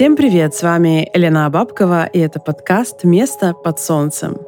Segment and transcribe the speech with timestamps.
[0.00, 0.54] Всем привет!
[0.54, 4.38] С вами Елена Абабкова, и это подкаст «Место под солнцем».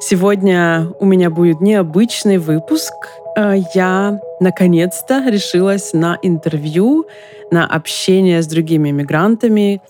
[0.00, 2.92] Сегодня у меня будет необычный выпуск.
[3.36, 7.06] Э, я наконец-то решилась на интервью,
[7.50, 9.80] на общение с другими мигрантами,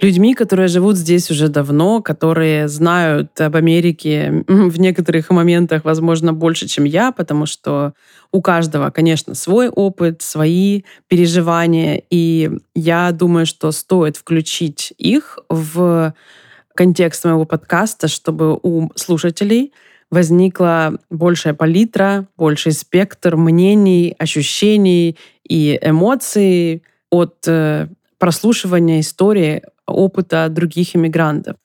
[0.00, 6.66] людьми, которые живут здесь уже давно, которые знают об Америке в некоторых моментах, возможно, больше,
[6.66, 7.94] чем я, потому что
[8.32, 16.14] у каждого, конечно, свой опыт, свои переживания, и я думаю, что стоит включить их в
[16.74, 19.72] контекст моего подкаста, чтобы у слушателей
[20.10, 25.16] возникла большая палитра, больший спектр мнений, ощущений
[25.48, 27.88] и эмоций от э,
[28.18, 31.56] прослушивания истории опыта других иммигрантов.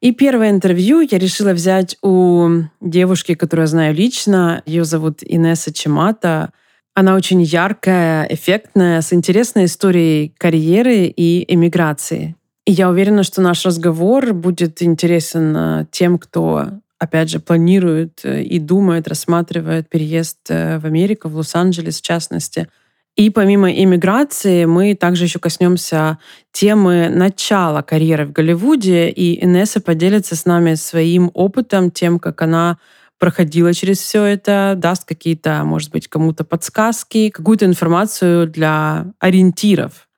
[0.00, 2.48] И первое интервью я решила взять у
[2.80, 4.62] девушки, которую я знаю лично.
[4.66, 6.52] Ее зовут Инесса Чемата.
[6.94, 12.34] Она очень яркая, эффектная, с интересной историей карьеры и эмиграции.
[12.66, 18.42] И я уверена, что наш разговор будет интересен э, тем, кто, опять же, планирует э,
[18.42, 22.66] и думает, рассматривает переезд э, в Америку, в Лос-Анджелес в частности–
[23.14, 26.18] и помимо иммиграции мы также еще коснемся
[26.50, 32.78] темы начала карьеры в Голливуде, и Инесса поделится с нами своим опытом, тем, как она
[33.18, 40.08] проходила через все это, даст какие-то, может быть, кому-то подсказки, какую-то информацию для ориентиров.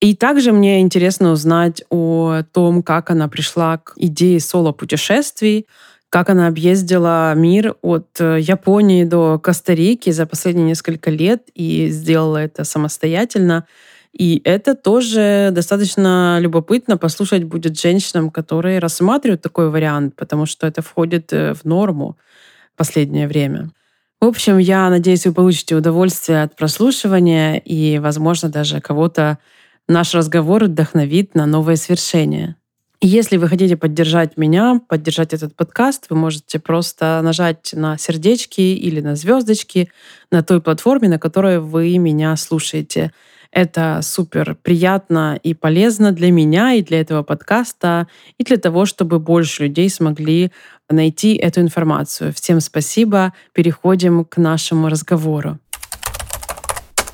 [0.00, 5.66] И также мне интересно узнать о том, как она пришла к идее соло-путешествий,
[6.10, 12.38] как она объездила мир от э, Японии до Коста-Рики за последние несколько лет и сделала
[12.38, 13.64] это самостоятельно.
[14.12, 20.82] И это тоже достаточно любопытно послушать будет женщинам, которые рассматривают такой вариант, потому что это
[20.82, 22.18] входит э, в норму
[22.74, 23.70] в последнее время.
[24.20, 29.38] В общем, я надеюсь, вы получите удовольствие от прослушивания и, возможно, даже кого-то
[29.86, 32.56] наш разговор вдохновит на новое свершение.
[33.02, 39.00] Если вы хотите поддержать меня, поддержать этот подкаст, вы можете просто нажать на сердечки или
[39.00, 39.90] на звездочки
[40.30, 43.10] на той платформе, на которой вы меня слушаете.
[43.52, 49.18] Это супер приятно и полезно для меня и для этого подкаста, и для того, чтобы
[49.18, 50.52] больше людей смогли
[50.90, 52.34] найти эту информацию.
[52.34, 53.32] Всем спасибо.
[53.54, 55.58] Переходим к нашему разговору.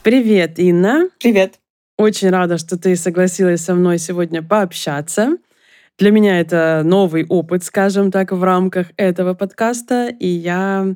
[0.03, 1.11] Привет, Инна.
[1.21, 1.61] Привет.
[1.97, 5.37] Очень рада, что ты согласилась со мной сегодня пообщаться.
[5.99, 10.95] Для меня это новый опыт, скажем так, в рамках этого подкаста, и я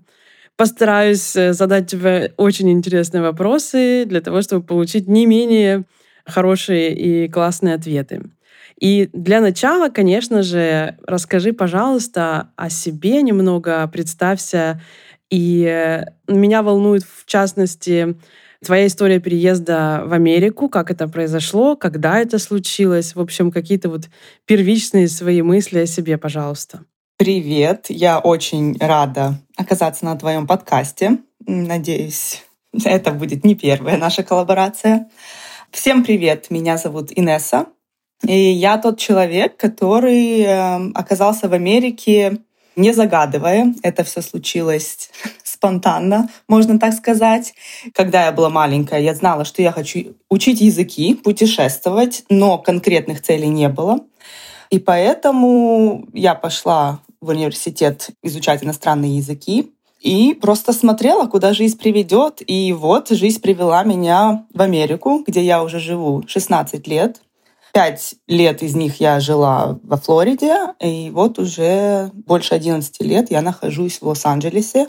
[0.56, 5.84] постараюсь э, задать тебе очень интересные вопросы для того, чтобы получить не менее
[6.26, 8.22] хорошие и классные ответы.
[8.78, 14.82] И для начала, конечно же, расскажи, пожалуйста, о себе немного, представься.
[15.30, 18.16] И э, меня волнует, в частности,
[18.64, 24.10] Твоя история переезда в Америку, как это произошло, когда это случилось, в общем, какие-то вот
[24.44, 26.84] первичные свои мысли о себе, пожалуйста.
[27.16, 31.18] Привет, я очень рада оказаться на твоем подкасте.
[31.46, 32.44] Надеюсь,
[32.84, 35.08] это будет не первая наша коллаборация.
[35.70, 37.66] Всем привет, меня зовут Инесса,
[38.26, 42.40] и я тот человек, который эм, оказался в Америке
[42.76, 43.74] не загадывая.
[43.82, 45.10] Это все случилось
[45.60, 47.52] спонтанно, можно так сказать.
[47.92, 53.48] Когда я была маленькая, я знала, что я хочу учить языки, путешествовать, но конкретных целей
[53.48, 54.00] не было.
[54.70, 62.40] И поэтому я пошла в университет изучать иностранные языки и просто смотрела, куда жизнь приведет.
[62.46, 67.20] И вот жизнь привела меня в Америку, где я уже живу 16 лет.
[67.74, 73.42] Пять лет из них я жила во Флориде, и вот уже больше 11 лет я
[73.42, 74.88] нахожусь в Лос-Анджелесе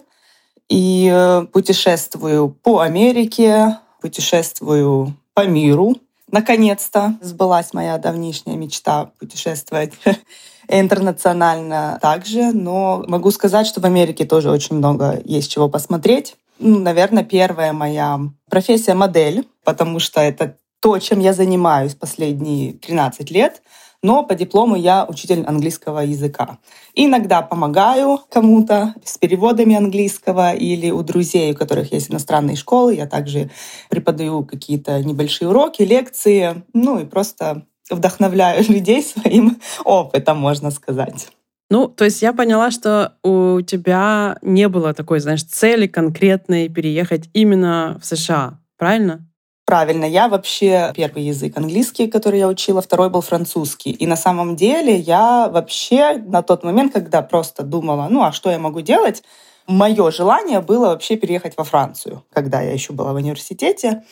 [0.72, 5.98] и э, путешествую по Америке, путешествую по миру.
[6.32, 9.92] Наконец-то сбылась моя давнишняя мечта путешествовать
[10.70, 16.38] интернационально также, но могу сказать, что в Америке тоже очень много есть чего посмотреть.
[16.58, 23.30] Ну, наверное, первая моя профессия модель, потому что это то, чем я занимаюсь последние 13
[23.30, 23.62] лет,
[24.04, 26.58] но по диплому я учитель английского языка.
[26.96, 32.96] иногда помогаю кому-то с переводами английского или у друзей, у которых есть иностранные школы.
[32.96, 33.50] Я также
[33.90, 41.30] преподаю какие-то небольшие уроки, лекции, ну и просто вдохновляю людей своим опытом, можно сказать.
[41.70, 47.30] Ну, то есть я поняла, что у тебя не было такой, знаешь, цели конкретной переехать
[47.34, 49.26] именно в США, правильно?
[49.72, 53.92] Правильно, я вообще первый язык английский, который я учила, второй был французский.
[53.92, 58.52] И на самом деле я вообще на тот момент, когда просто думала, ну а что
[58.52, 59.24] я могу делать,
[59.68, 64.04] мое желание было вообще переехать во Францию, когда я еще была в университете.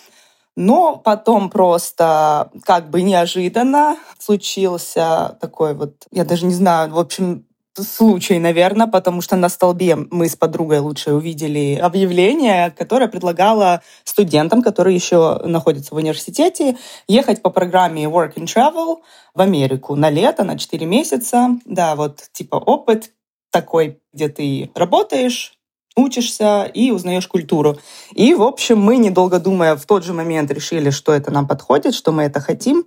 [0.56, 7.46] Но потом просто как бы неожиданно случился такой вот, я даже не знаю, в общем,
[7.84, 14.62] случай, наверное, потому что на столбе мы с подругой лучше увидели объявление, которое предлагало студентам,
[14.62, 16.78] которые еще находятся в университете,
[17.08, 18.98] ехать по программе Work and Travel
[19.34, 21.58] в Америку на лето, на 4 месяца.
[21.66, 23.12] Да, вот типа опыт
[23.52, 25.54] такой, где ты работаешь,
[25.96, 27.78] учишься и узнаешь культуру.
[28.14, 31.94] И, в общем, мы, недолго думая, в тот же момент решили, что это нам подходит,
[31.94, 32.86] что мы это хотим.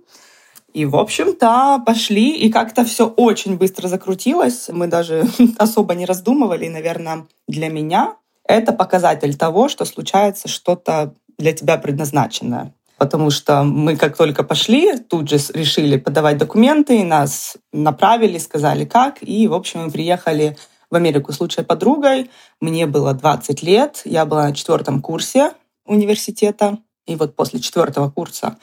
[0.73, 4.69] И, в общем-то, пошли, и как-то все очень быстро закрутилось.
[4.69, 5.25] Мы даже
[5.57, 6.65] особо не раздумывали.
[6.65, 8.15] И, наверное, для меня
[8.45, 12.73] это показатель того, что случается что-то для тебя предназначенное.
[12.97, 19.17] Потому что мы как только пошли, тут же решили подавать документы, нас направили, сказали как.
[19.21, 20.57] И, в общем, мы приехали
[20.89, 22.29] в Америку с лучшей подругой.
[22.61, 25.53] Мне было 20 лет, я была на четвертом курсе
[25.85, 26.77] университета.
[27.05, 28.57] И вот после четвертого курса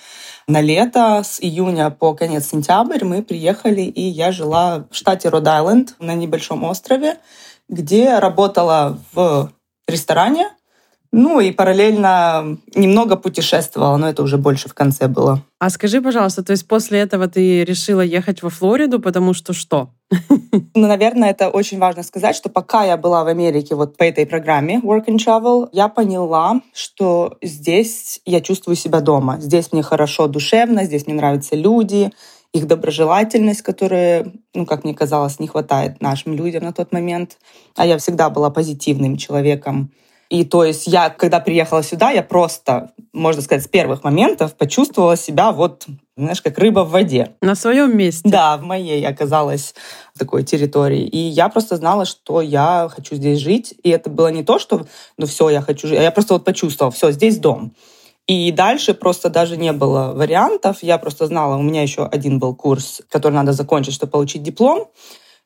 [0.48, 5.96] на лето, с июня по конец сентябрь, мы приехали, и я жила в штате Род-Айленд
[5.98, 7.18] на небольшом острове,
[7.68, 9.52] где работала в
[9.86, 10.50] ресторане,
[11.12, 15.42] ну и параллельно немного путешествовала, но это уже больше в конце было.
[15.58, 19.90] А скажи, пожалуйста, то есть после этого ты решила ехать во Флориду, потому что что?
[20.74, 24.24] Ну, наверное, это очень важно сказать, что пока я была в Америке вот по этой
[24.24, 29.38] программе Work and Travel, я поняла, что здесь я чувствую себя дома.
[29.40, 32.10] Здесь мне хорошо душевно, здесь мне нравятся люди,
[32.52, 37.38] их доброжелательность, которая, ну, как мне казалось, не хватает нашим людям на тот момент.
[37.76, 39.92] А я всегда была позитивным человеком.
[40.30, 45.16] И то есть я, когда приехала сюда, я просто, можно сказать, с первых моментов почувствовала
[45.16, 45.86] себя вот,
[46.16, 47.34] знаешь, как рыба в воде.
[47.42, 48.22] На своем месте.
[48.28, 49.74] Да, в моей оказалась
[50.16, 51.02] такой территории.
[51.02, 53.74] И я просто знала, что я хочу здесь жить.
[53.82, 54.86] И это было не то, что,
[55.18, 55.98] ну все, я хочу жить.
[55.98, 57.72] А я просто вот почувствовала, все, здесь дом.
[58.28, 60.78] И дальше просто даже не было вариантов.
[60.82, 64.86] Я просто знала, у меня еще один был курс, который надо закончить, чтобы получить диплом.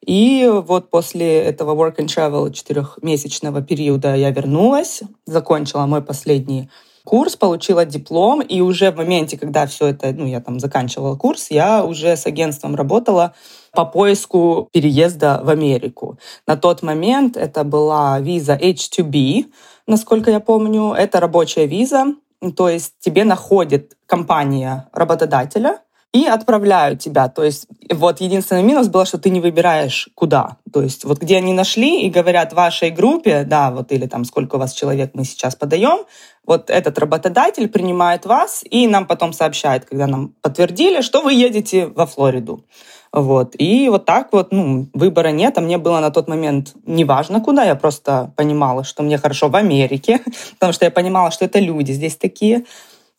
[0.07, 6.69] И вот после этого work and travel четырехмесячного периода я вернулась, закончила мой последний
[7.05, 11.51] курс, получила диплом, и уже в моменте, когда все это, ну, я там заканчивала курс,
[11.51, 13.35] я уже с агентством работала
[13.73, 16.19] по поиску переезда в Америку.
[16.47, 19.47] На тот момент это была виза H2B,
[19.87, 20.93] насколько я помню.
[20.93, 22.15] Это рабочая виза,
[22.57, 25.81] то есть тебе находит компания работодателя,
[26.15, 27.29] и отправляют тебя.
[27.29, 30.57] То есть вот единственный минус был, что ты не выбираешь куда.
[30.73, 34.55] То есть вот где они нашли и говорят вашей группе, да, вот или там сколько
[34.55, 36.05] у вас человек мы сейчас подаем,
[36.47, 41.89] вот этот работодатель принимает вас и нам потом сообщает, когда нам подтвердили, что вы едете
[41.89, 42.65] во Флориду.
[43.13, 43.57] Вот.
[43.59, 47.65] И вот так вот, ну, выбора нет, а мне было на тот момент неважно куда,
[47.65, 50.21] я просто понимала, что мне хорошо в Америке,
[50.53, 52.65] потому что я понимала, что это люди здесь такие,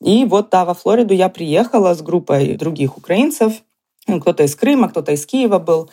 [0.01, 3.53] и вот, да, во Флориду я приехала с группой других украинцев.
[4.07, 5.89] Ну, кто-то из Крыма, кто-то из Киева был.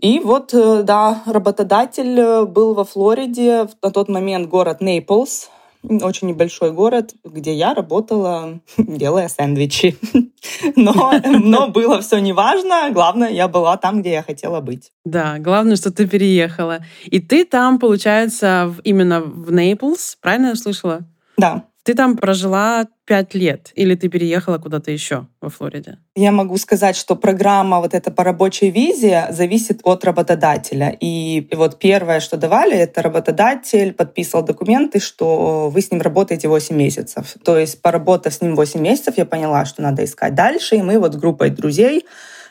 [0.00, 5.48] И вот, э, да, работодатель э, был во Флориде, на тот момент город Нейплс,
[5.82, 9.96] очень небольшой город, где я работала, делая сэндвичи.
[10.76, 14.92] Но, но было все неважно, главное, я была там, где я хотела быть.
[15.04, 16.80] Да, главное, что ты переехала.
[17.04, 21.00] И ты там, получается, именно в Нейплс, правильно я слышала?
[21.36, 21.64] Да.
[21.84, 25.98] Ты там прожила пять лет или ты переехала куда-то еще во Флориде?
[26.14, 30.96] Я могу сказать, что программа вот эта по рабочей визе зависит от работодателя.
[31.00, 36.76] И вот первое, что давали, это работодатель подписывал документы, что вы с ним работаете 8
[36.76, 37.34] месяцев.
[37.44, 40.76] То есть поработав с ним 8 месяцев, я поняла, что надо искать дальше.
[40.76, 42.06] И мы вот группой друзей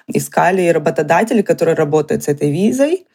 [0.07, 3.05] искали работодателя, который работает с этой визой.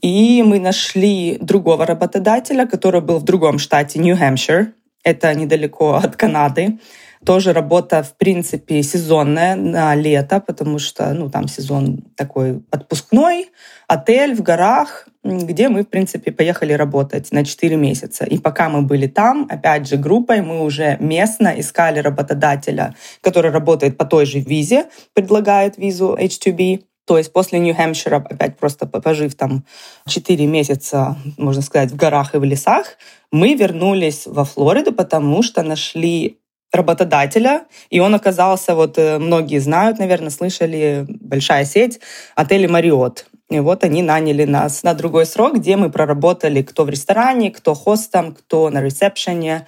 [0.00, 6.78] И мы нашли другого работодателя, который был в другом штате, Нью-Хэмпшир, это недалеко от Канады.
[7.24, 13.50] Тоже работа, в принципе, сезонная на лето, потому что ну, там сезон такой отпускной,
[13.88, 18.24] отель в горах, где мы, в принципе, поехали работать на 4 месяца.
[18.24, 23.98] И пока мы были там, опять же, группой, мы уже местно искали работодателя, который работает
[23.98, 26.84] по той же визе, предлагает визу H2B.
[27.06, 29.64] То есть после Нью-Хэмпшира, опять просто пожив там
[30.06, 32.96] 4 месяца, можно сказать, в горах и в лесах,
[33.32, 36.38] мы вернулись во Флориду, потому что нашли
[36.72, 42.00] работодателя, и он оказался, вот э, многие знают, наверное, слышали, большая сеть
[42.36, 43.26] отелей «Мариот».
[43.50, 47.74] И вот они наняли нас на другой срок, где мы проработали кто в ресторане, кто
[47.74, 49.66] хостом, кто на ресепшене.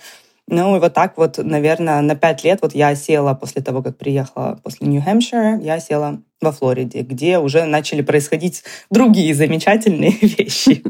[0.49, 3.97] Ну и вот так вот, наверное, на пять лет вот я села после того, как
[3.97, 10.83] приехала после Нью-Хэмпшира, я села во Флориде, где уже начали происходить другие замечательные вещи.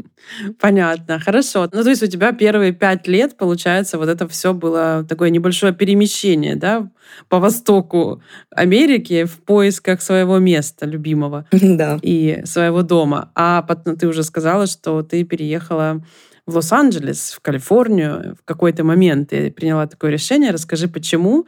[0.59, 1.69] Понятно, хорошо.
[1.71, 5.73] Ну, то есть у тебя первые пять лет, получается, вот это все было такое небольшое
[5.73, 6.89] перемещение, да,
[7.29, 11.99] по востоку Америки в поисках своего места любимого да.
[12.01, 13.31] и своего дома.
[13.35, 16.03] А потом ты уже сказала, что ты переехала
[16.45, 19.29] в Лос-Анджелес, в Калифорнию в какой-то момент.
[19.29, 20.51] Ты приняла такое решение.
[20.51, 21.45] Расскажи, почему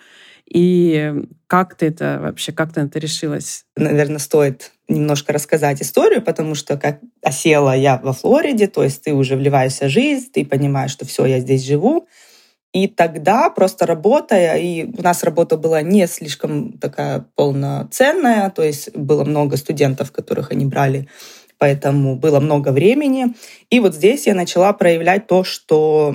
[0.47, 1.13] и
[1.47, 3.65] как ты это вообще, как ты это решилась?
[3.75, 9.13] Наверное, стоит немножко рассказать историю, потому что как осела я во Флориде, то есть ты
[9.13, 12.07] уже вливаешься в жизнь, ты понимаешь, что все, я здесь живу.
[12.73, 18.95] И тогда, просто работая, и у нас работа была не слишком такая полноценная, то есть
[18.95, 21.07] было много студентов, которых они брали,
[21.65, 23.33] поэтому было много времени.
[23.71, 26.13] И вот здесь я начала проявлять то, что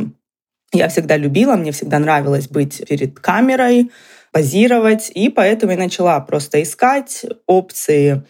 [0.73, 3.91] я всегда любила, мне всегда нравилось быть перед камерой,
[4.31, 8.23] позировать, и поэтому я начала просто искать опции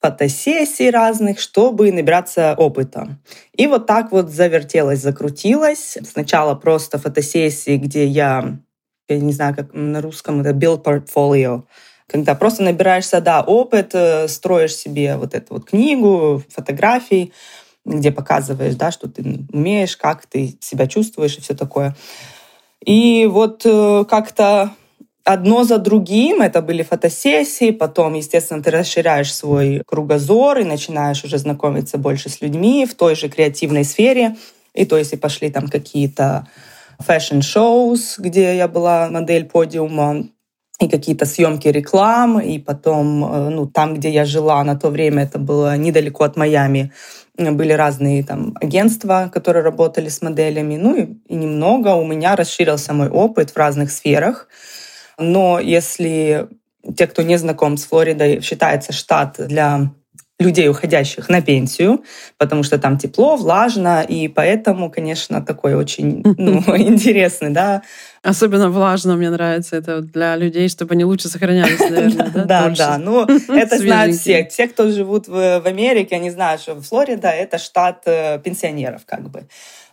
[0.00, 3.16] фотосессий разных, чтобы набираться опыта.
[3.52, 5.98] И вот так вот завертелась, закрутилась.
[6.02, 8.58] Сначала просто фотосессии, где я,
[9.08, 11.62] я не знаю, как на русском это build portfolio,
[12.08, 17.32] когда просто набираешься, да, опыт, э, строишь себе вот эту вот книгу фотографий,
[17.84, 21.96] где показываешь, да, что ты умеешь, как ты себя чувствуешь и все такое.
[22.84, 24.72] И вот э, как-то
[25.26, 26.40] одно за другим.
[26.40, 32.40] Это были фотосессии, потом, естественно, ты расширяешь свой кругозор и начинаешь уже знакомиться больше с
[32.40, 34.36] людьми в той же креативной сфере.
[34.72, 36.46] И то есть и пошли там какие-то
[37.00, 40.28] fashion shows, где я была модель подиума,
[40.80, 45.22] и какие-то съемки реклам, и потом, э, ну, там, где я жила на то время,
[45.22, 46.92] это было недалеко от Майами,
[47.38, 52.92] были разные там агентства, которые работали с моделями, ну и, и немного у меня расширился
[52.92, 54.48] мой опыт в разных сферах.
[55.18, 56.48] Но если
[56.96, 59.90] те, кто не знаком с Флоридой, считается штат для
[60.38, 62.04] людей, уходящих на пенсию,
[62.36, 67.82] потому что там тепло, влажно, и поэтому, конечно, такой очень ну, интересный, да.
[68.26, 72.44] Особенно влажно мне нравится это для людей, чтобы они лучше сохранялись, наверное, да?
[72.44, 74.42] Да, да, ну это знают все.
[74.44, 79.44] Те, кто живут в Америке, они знают, что Флорида— это штат э, пенсионеров как бы.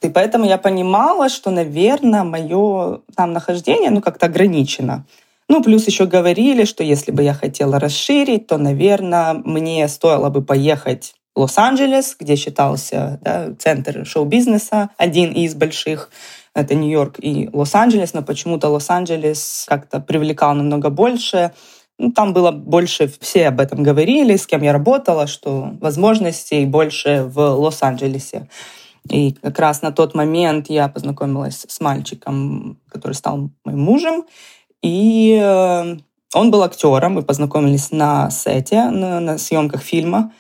[0.02, 5.06] И поэтому я понимала, что, наверное, мое там нахождение, ну, как-то ограничено.
[5.48, 10.42] Ну, плюс еще говорили, что если бы я хотела расширить, то, наверное, мне стоило бы
[10.42, 16.10] поехать в Лос-Анджелес, где считался да, центр шоу-бизнеса, один из больших.
[16.56, 21.52] Это Нью-Йорк и Лос-Анджелес, но почему-то Лос-Анджелес как-то привлекал намного больше.
[21.98, 27.24] Ну, там было больше, все об этом говорили, с кем я работала, что возможностей больше
[27.24, 28.50] в Лос-Анджелесе.
[29.10, 34.26] И как раз на тот момент я познакомилась с мальчиком, который стал моим мужем.
[34.82, 35.98] И э,
[36.34, 40.32] он был актером, мы познакомились на сете, на, на съемках фильма.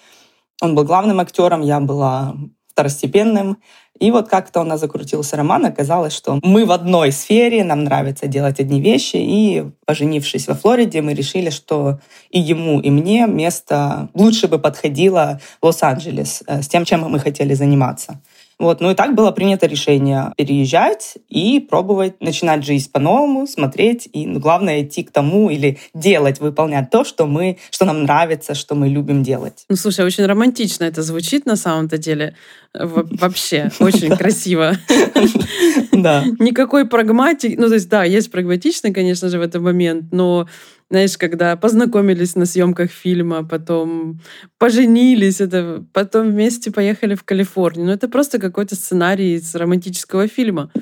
[0.61, 2.35] Он был главным актером, я была
[2.69, 3.57] второстепенным.
[4.03, 8.27] И вот как-то у нас закрутился роман, оказалось, что мы в одной сфере, нам нравится
[8.27, 14.09] делать одни вещи, и, поженившись во Флориде, мы решили, что и ему, и мне место
[14.13, 18.19] лучше бы подходило Лос-Анджелес э, с тем, чем мы хотели заниматься.
[18.59, 18.81] Вот.
[18.81, 24.39] Ну и так было принято решение переезжать и пробовать начинать жизнь по-новому, смотреть и, ну,
[24.39, 28.87] главное, идти к тому или делать, выполнять то, что мы, что нам нравится, что мы
[28.87, 29.65] любим делать.
[29.69, 32.35] Ну, слушай, очень романтично это звучит на самом-то деле.
[32.73, 34.73] Вообще, очень красиво.
[35.93, 36.23] Да.
[36.39, 40.47] Никакой прагматики, ну, то есть, да, есть прагматичный, конечно же, в этот момент, но
[40.89, 44.19] знаешь, когда познакомились на съемках фильма, потом
[44.59, 47.87] поженились, это, потом вместе поехали в Калифорнию.
[47.87, 50.71] Ну, это просто какой-то сценарий из романтического фильма.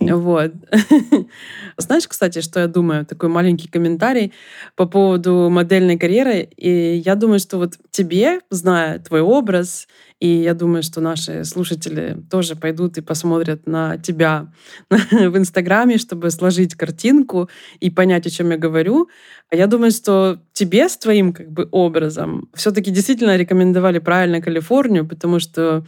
[0.00, 0.52] Вот.
[1.76, 3.06] Знаешь, кстати, что я думаю?
[3.06, 4.32] Такой маленький комментарий
[4.74, 6.48] по поводу модельной карьеры.
[6.56, 9.86] И я думаю, что вот тебе, зная твой образ
[10.20, 14.52] и я думаю, что наши слушатели тоже пойдут и посмотрят на тебя
[14.90, 17.48] в Инстаграме, чтобы сложить картинку
[17.80, 19.08] и понять, о чем я говорю.
[19.50, 25.40] Я думаю, что тебе с твоим как бы образом все-таки действительно рекомендовали правильно Калифорнию, потому
[25.40, 25.86] что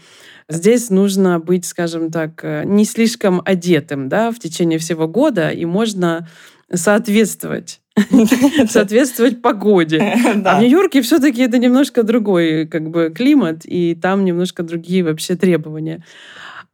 [0.49, 5.67] здесь нужно быть, скажем так, э, не слишком одетым да, в течение всего года, и
[5.67, 6.27] можно
[6.73, 7.82] соответствовать
[8.69, 9.99] соответствовать погоде.
[10.45, 15.37] А в Нью-Йорке все-таки это немножко другой как бы климат, и там немножко другие вообще
[15.37, 16.05] требования.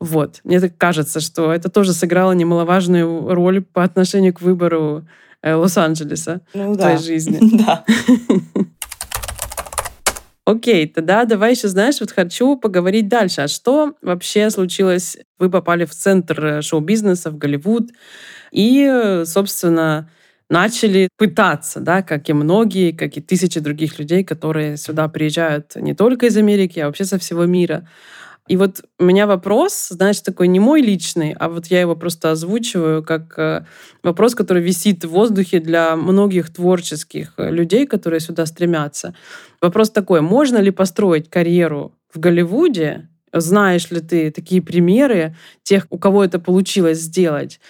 [0.00, 0.40] Вот.
[0.44, 5.06] Мне так кажется, что это тоже сыграло немаловажную роль по отношению к выбору
[5.42, 6.82] э, Лос-Анджелеса ну, в да.
[6.82, 7.38] твоей жизни.
[7.64, 7.84] Да.
[10.44, 13.42] Окей, тогда давай еще, знаешь, вот хочу поговорить дальше.
[13.42, 15.18] А что вообще случилось?
[15.38, 17.90] Вы попали в центр э, шоу-бизнеса, в Голливуд,
[18.50, 20.08] и, собственно,
[20.50, 25.94] начали пытаться, да, как и многие, как и тысячи других людей, которые сюда приезжают не
[25.94, 27.86] только из Америки, а вообще со всего мира.
[28.48, 32.30] И вот у меня вопрос, знаешь, такой не мой личный, а вот я его просто
[32.30, 33.66] озвучиваю как э,
[34.02, 39.14] вопрос, который висит в воздухе для многих творческих э, людей, которые сюда стремятся.
[39.60, 45.98] Вопрос такой, можно ли построить карьеру в Голливуде, знаешь ли ты такие примеры тех, у
[45.98, 47.60] кого это получилось сделать?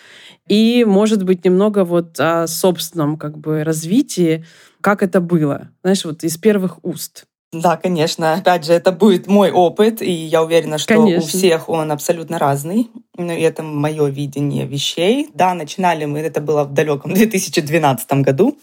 [0.49, 4.45] И, может быть, немного вот о собственном как бы развитии,
[4.81, 7.25] как это было, знаешь, вот из первых уст.
[7.51, 8.35] Да, конечно.
[8.35, 11.25] Опять же, это будет мой опыт, и я уверена, что конечно.
[11.25, 12.91] у всех он абсолютно разный.
[13.17, 15.31] Ну, и это мое видение вещей.
[15.33, 18.59] Да, начинали мы, это было в далеком 2012 году.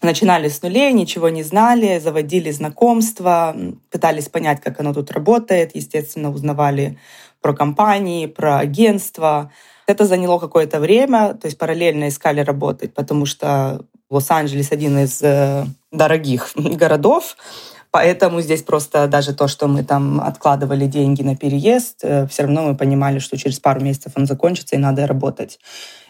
[0.00, 3.56] Начинали с нулей, ничего не знали, заводили знакомства,
[3.90, 5.72] пытались понять, как оно тут работает.
[5.74, 6.98] Естественно, узнавали
[7.42, 9.52] про компании, про агентства.
[9.86, 15.64] Это заняло какое-то время, то есть параллельно искали работать, потому что Лос-Анджелес один из э,
[15.92, 17.36] дорогих городов,
[17.94, 22.64] Поэтому здесь просто даже то, что мы там откладывали деньги на переезд, э, все равно
[22.64, 25.60] мы понимали, что через пару месяцев он закончится и надо работать.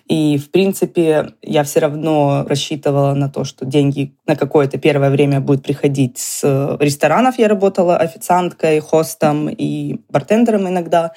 [0.08, 5.40] И, в принципе, я все равно рассчитывала на то, что деньги на какое-то первое время
[5.40, 6.42] будут приходить с
[6.80, 7.38] ресторанов.
[7.38, 11.12] Я работала официанткой, хостом и бартендером иногда.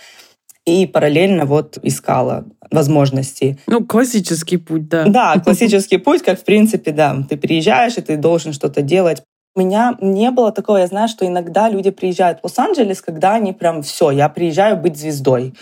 [0.68, 3.58] И параллельно вот искала возможности.
[3.68, 5.06] Ну, классический путь, да.
[5.06, 9.24] Да, классический путь, как, в принципе, да, ты приезжаешь, и ты должен что-то делать
[9.58, 13.82] меня не было такого, я знаю, что иногда люди приезжают в Лос-Анджелес, когда они прям
[13.82, 15.54] все, я приезжаю быть звездой.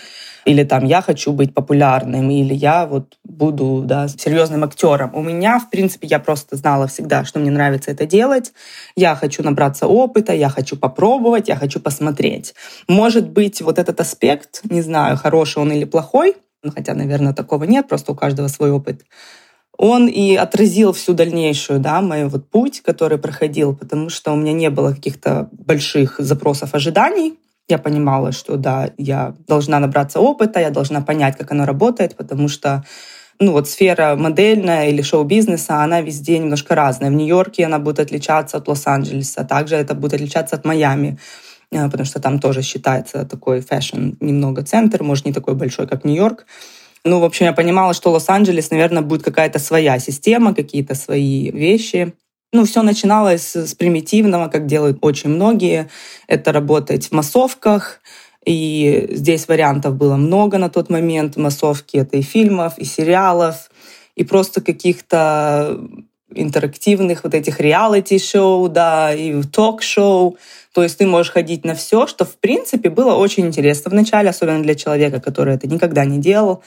[0.46, 5.10] Или там я хочу быть популярным, или я вот буду да, серьезным актером.
[5.16, 8.54] У меня, в принципе, я просто знала всегда, что мне нравится это делать.
[8.96, 12.54] Я хочу набраться опыта, я хочу попробовать, я хочу посмотреть.
[12.88, 16.36] Может быть, вот этот аспект, не знаю, хороший он или плохой,
[16.76, 19.02] хотя, наверное, такого нет, просто у каждого свой опыт
[19.78, 24.54] он и отразил всю дальнейшую, да, мой вот путь, который проходил, потому что у меня
[24.54, 27.38] не было каких-то больших запросов, ожиданий.
[27.68, 32.48] Я понимала, что да, я должна набраться опыта, я должна понять, как оно работает, потому
[32.48, 32.84] что
[33.40, 37.10] ну вот сфера модельная или шоу-бизнеса, она везде немножко разная.
[37.10, 41.18] В Нью-Йорке она будет отличаться от Лос-Анджелеса, также это будет отличаться от Майами,
[41.72, 46.06] э, потому что там тоже считается такой fashion немного центр, может, не такой большой, как
[46.06, 46.46] Нью-Йорк.
[47.08, 52.14] Ну, в общем, я понимала, что Лос-Анджелес, наверное, будет какая-то своя система, какие-то свои вещи.
[52.52, 55.88] Ну, все начиналось с примитивного, как делают очень многие.
[56.28, 58.02] Это работать в массовках.
[58.44, 61.38] И здесь вариантов было много на тот момент.
[61.38, 63.70] Массовки— это и фильмов, и сериалов,
[64.16, 65.80] и просто каких-то
[66.34, 70.38] интерактивных вот этих реалити-шоу, да, и ток-шоу.
[70.74, 74.64] То есть ты можешь ходить на все, что, в принципе, было очень интересно вначале, особенно
[74.64, 76.64] для человека, который это никогда не делал.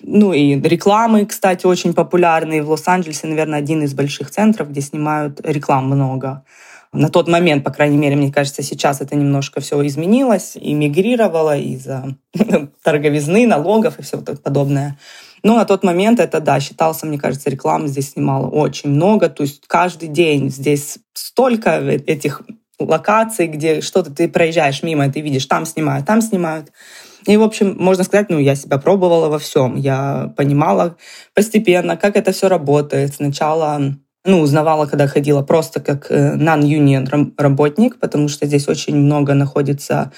[0.00, 2.62] Ну и рекламы, кстати, очень популярные.
[2.62, 6.44] В Лос-Анджелесе, наверное, один из больших центров, где снимают реклам много.
[6.92, 11.56] На тот момент, по крайней мере, мне кажется, сейчас это немножко все изменилось и мигрировало
[11.58, 12.16] из-за
[12.82, 14.98] торговизны, налогов и все подобное.
[15.42, 19.28] Но на тот момент это, да, считался, мне кажется, рекламы здесь снимало очень много.
[19.28, 22.42] То есть каждый день здесь столько этих
[22.80, 26.72] локаций, где что-то ты проезжаешь мимо, ты видишь, там снимают, там снимают.
[27.28, 29.76] И, в общем, можно сказать, ну, я себя пробовала во всем.
[29.76, 30.96] Я понимала
[31.34, 33.14] постепенно, как это все работает.
[33.14, 33.80] Сначала
[34.24, 40.10] ну, узнавала, когда ходила просто как э, non-union работник, потому что здесь очень много находится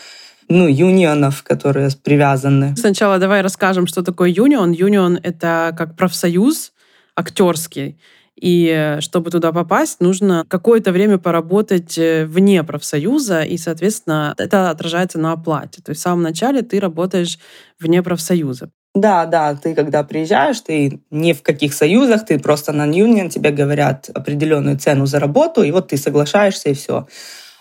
[0.48, 2.76] ну, юнионов, которые привязаны.
[2.76, 4.70] Сначала давай расскажем, что такое юнион.
[4.70, 6.72] Юнион— это как профсоюз
[7.16, 7.98] актерский.
[8.40, 15.18] И чтобы туда попасть, нужно какое-то время поработать э, вне профсоюза, и, соответственно, это отражается
[15.18, 15.82] на оплате.
[15.82, 17.38] То есть в самом начале ты работаешь
[17.78, 18.70] вне профсоюза.
[18.94, 23.50] Да, да, ты когда приезжаешь, ты ни в каких союзах, ты просто на юнион, тебе
[23.50, 27.06] говорят определенную цену за работу, и вот ты соглашаешься, и все.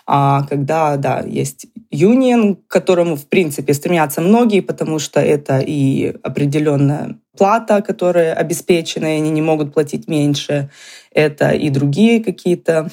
[0.06, 6.14] А когда, да, есть юнион, к которому, в принципе, стремятся многие, потому что это и
[6.22, 10.70] определенная плата, которая обеспечена, и они не могут платить меньше.
[11.12, 12.90] Это и другие какие-то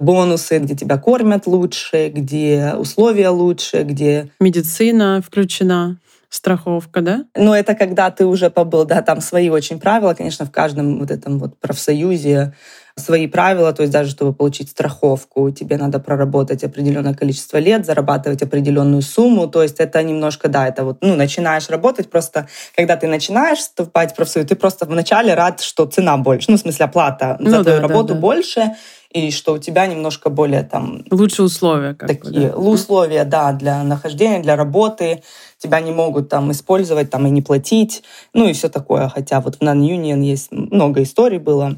[0.00, 4.30] бонусы, где тебя кормят лучше, где условия лучше, где...
[4.40, 7.24] Медицина включена страховка, да?
[7.36, 11.10] Ну, это когда ты уже побыл, да, там свои очень правила, конечно, в каждом вот
[11.10, 12.54] этом вот профсоюзе
[12.96, 18.42] свои правила, то есть даже чтобы получить страховку, тебе надо проработать определенное количество лет, зарабатывать
[18.42, 23.06] определенную сумму, то есть это немножко, да, это вот, ну, начинаешь работать, просто когда ты
[23.06, 27.36] начинаешь вступать в профсоюз, ты просто вначале рад, что цена больше, ну, в смысле оплата
[27.40, 28.76] за ну, твою да, работу да, больше,
[29.12, 31.04] и что у тебя немножко более там...
[31.10, 31.94] Лучшие условия.
[31.94, 32.56] Как такие бы, да?
[32.56, 35.22] условия, да, для нахождения, для работы.
[35.58, 38.02] Тебя не могут там использовать там и не платить,
[38.32, 39.08] ну и все такое.
[39.08, 41.76] Хотя вот в Non-Union есть много историй было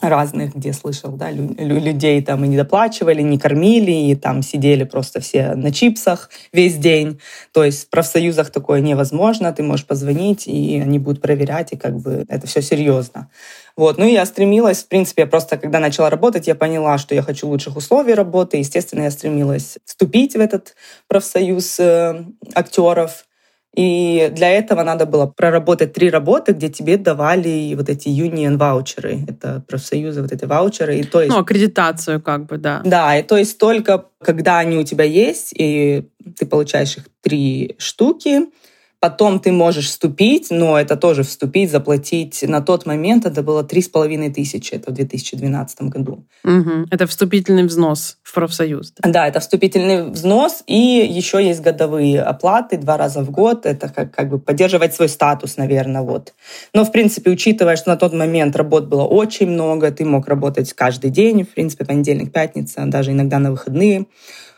[0.00, 5.20] разных, где слышал, да, людей там и не доплачивали, не кормили, и там сидели просто
[5.20, 7.20] все на чипсах весь день.
[7.52, 11.98] То есть в профсоюзах такое невозможно, ты можешь позвонить, и они будут проверять, и как
[11.98, 13.28] бы это все серьезно.
[13.76, 13.98] Вот.
[13.98, 17.48] Ну, я стремилась, в принципе, я просто, когда начала работать, я поняла, что я хочу
[17.48, 18.56] лучших условий работы.
[18.56, 20.74] Естественно, я стремилась вступить в этот
[21.06, 23.24] профсоюз э, актеров.
[23.74, 29.20] И для этого надо было проработать три работы, где тебе давали вот эти union ваучеры.
[29.28, 30.98] Это профсоюзы, вот эти ваучеры.
[30.98, 32.80] И то есть, ну, аккредитацию как бы, да.
[32.84, 37.76] Да, и то есть только когда они у тебя есть, и ты получаешь их три
[37.78, 38.46] штуки,
[39.00, 42.42] Потом ты можешь вступить, но это тоже вступить, заплатить.
[42.42, 46.26] На тот момент это было три с половиной тысячи, это в 2012 году.
[46.42, 46.86] Угу.
[46.90, 48.92] Это вступительный взнос в профсоюз.
[48.98, 49.10] Да?
[49.10, 53.66] да, это вступительный взнос, и еще есть годовые оплаты два раза в год.
[53.66, 56.34] Это как, как бы поддерживать свой статус, наверное, вот.
[56.74, 60.72] Но, в принципе, учитывая, что на тот момент работ было очень много, ты мог работать
[60.72, 64.06] каждый день, в принципе, понедельник, пятница, даже иногда на выходные,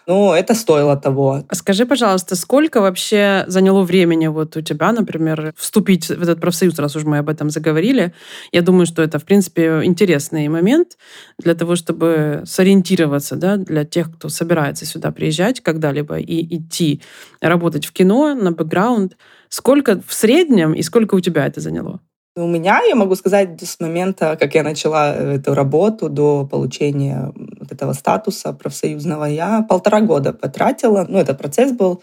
[0.07, 1.45] ну, это стоило того.
[1.53, 6.97] Скажи, пожалуйста, сколько вообще заняло времени вот у тебя, например, вступить в этот профсоюз, раз
[6.97, 8.13] уж мы об этом заговорили?
[8.53, 10.99] Я думаю, что это, в принципе, интересный момент
[11.39, 17.03] для того, чтобы сориентироваться, да, для тех, кто собирается сюда приезжать когда-либо и идти
[17.41, 19.17] работать в кино на бэкграунд.
[19.49, 22.01] Сколько в среднем и сколько у тебя это заняло?
[22.41, 27.71] У меня, я могу сказать, с момента, как я начала эту работу до получения вот
[27.71, 31.07] этого статуса профсоюзного, я полтора года потратила.
[31.09, 32.03] Ну, этот процесс был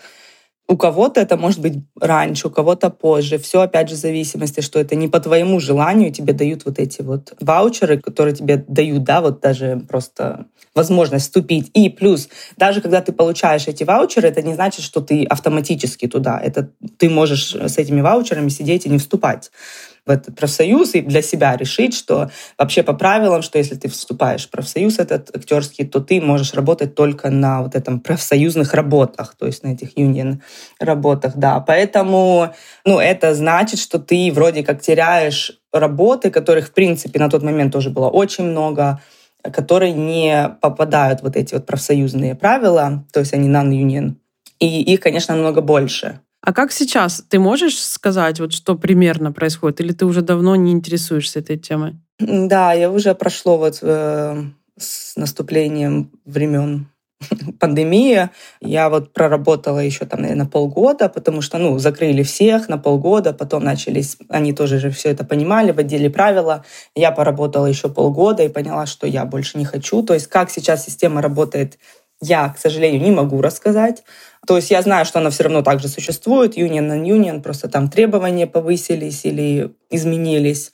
[0.70, 3.38] у кого-то это может быть раньше, у кого-то позже.
[3.38, 7.02] Все, опять же, в зависимости, что это не по твоему желанию тебе дают вот эти
[7.02, 11.72] вот ваучеры, которые тебе дают, да, вот даже просто возможность вступить.
[11.74, 16.40] И плюс, даже когда ты получаешь эти ваучеры, это не значит, что ты автоматически туда.
[16.44, 19.52] Это ты можешь с этими ваучерами сидеть и не вступать
[20.08, 24.48] в этот профсоюз и для себя решить, что вообще по правилам, что если ты вступаешь
[24.48, 29.46] в профсоюз этот актерский, то ты можешь работать только на вот этом профсоюзных работах, то
[29.46, 30.42] есть на этих юнион
[30.80, 31.60] работах, да.
[31.60, 32.54] Поэтому,
[32.86, 37.74] ну, это значит, что ты вроде как теряешь работы, которых, в принципе, на тот момент
[37.74, 39.02] тоже было очень много,
[39.44, 44.16] которые не попадают вот эти вот профсоюзные правила, то есть они non-union,
[44.60, 46.22] и их, конечно, намного больше.
[46.42, 47.24] А как сейчас?
[47.30, 49.82] Ты можешь сказать, вот что примерно происходит?
[49.82, 51.96] Или ты уже давно не интересуешься этой темой?
[52.20, 54.44] Да, я уже прошло вот э,
[54.78, 56.88] с наступлением времен
[57.60, 58.30] пандемии.
[58.62, 63.64] Я вот проработала еще там, наверное, полгода, потому что, ну, закрыли всех на полгода, потом
[63.64, 66.64] начались, они тоже же все это понимали, вводили правила.
[66.96, 70.04] Я поработала еще полгода и поняла, что я больше не хочу.
[70.04, 71.78] То есть как сейчас система работает,
[72.22, 74.04] я, к сожалению, не могу рассказать.
[74.46, 77.90] То есть я знаю, что она все равно также существует, union and union, просто там
[77.90, 80.72] требования повысились или изменились.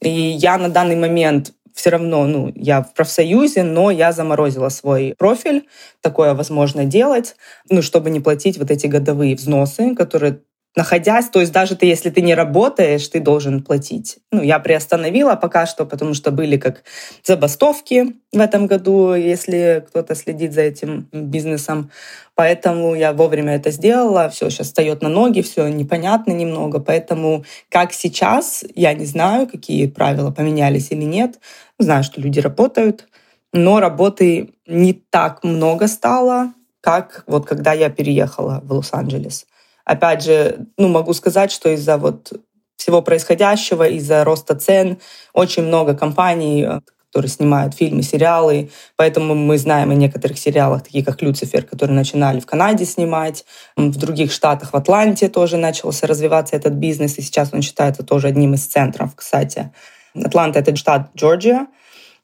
[0.00, 5.14] И я на данный момент все равно, ну, я в профсоюзе, но я заморозила свой
[5.16, 5.68] профиль.
[6.00, 7.36] Такое возможно делать,
[7.70, 10.40] ну, чтобы не платить вот эти годовые взносы, которые
[10.74, 14.18] находясь, то есть даже ты, если ты не работаешь, ты должен платить.
[14.30, 16.82] Ну, я приостановила пока что, потому что были как
[17.22, 21.90] забастовки в этом году, если кто-то следит за этим бизнесом.
[22.34, 24.30] Поэтому я вовремя это сделала.
[24.30, 26.80] Все сейчас встает на ноги, все непонятно немного.
[26.80, 31.38] Поэтому как сейчас, я не знаю, какие правила поменялись или нет.
[31.78, 33.06] Знаю, что люди работают,
[33.52, 39.46] но работы не так много стало, как вот когда я переехала в Лос-Анджелес.
[39.84, 42.32] Опять же, ну, могу сказать, что из-за вот
[42.76, 44.98] всего происходящего, из-за роста цен,
[45.32, 46.80] очень много компаний, э,
[47.12, 48.70] которые снимают фильмы, сериалы.
[48.96, 53.44] Поэтому мы знаем о некоторых сериалах, такие как «Люцифер», которые начинали в Канаде снимать.
[53.76, 58.28] В других штатах, в Атланте тоже начался развиваться этот бизнес, и сейчас он считается тоже
[58.28, 59.70] одним из центров, кстати.
[60.14, 61.66] Атланта— это штат Джорджия,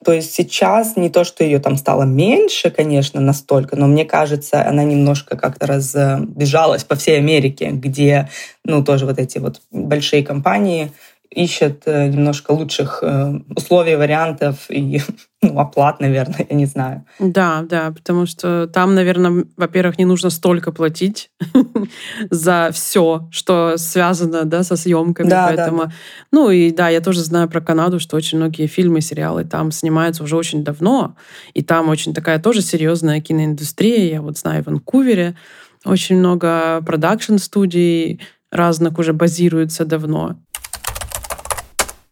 [0.04, 4.64] то есть сейчас не то, что ее там стало меньше, конечно, настолько, но мне кажется,
[4.66, 8.28] она немножко как-то разбежалась по всей Америке, где,
[8.64, 10.92] ну, тоже вот эти вот большие компании
[11.30, 15.00] ищет э, немножко лучших э, условий, вариантов и
[15.42, 17.04] ну, оплат, наверное, я не знаю.
[17.18, 21.30] Да, да, потому что там, наверное, во-первых, не нужно столько платить
[22.30, 25.28] за все, что связано да, со съемками.
[25.28, 25.92] Да, поэтому, да.
[26.32, 30.24] Ну и да, я тоже знаю про Канаду, что очень многие фильмы, сериалы там снимаются
[30.24, 31.14] уже очень давно,
[31.54, 34.10] и там очень такая тоже серьезная киноиндустрия.
[34.10, 35.36] Я вот знаю в Ванкувере
[35.84, 40.36] очень много продакшн-студий разных уже базируется давно.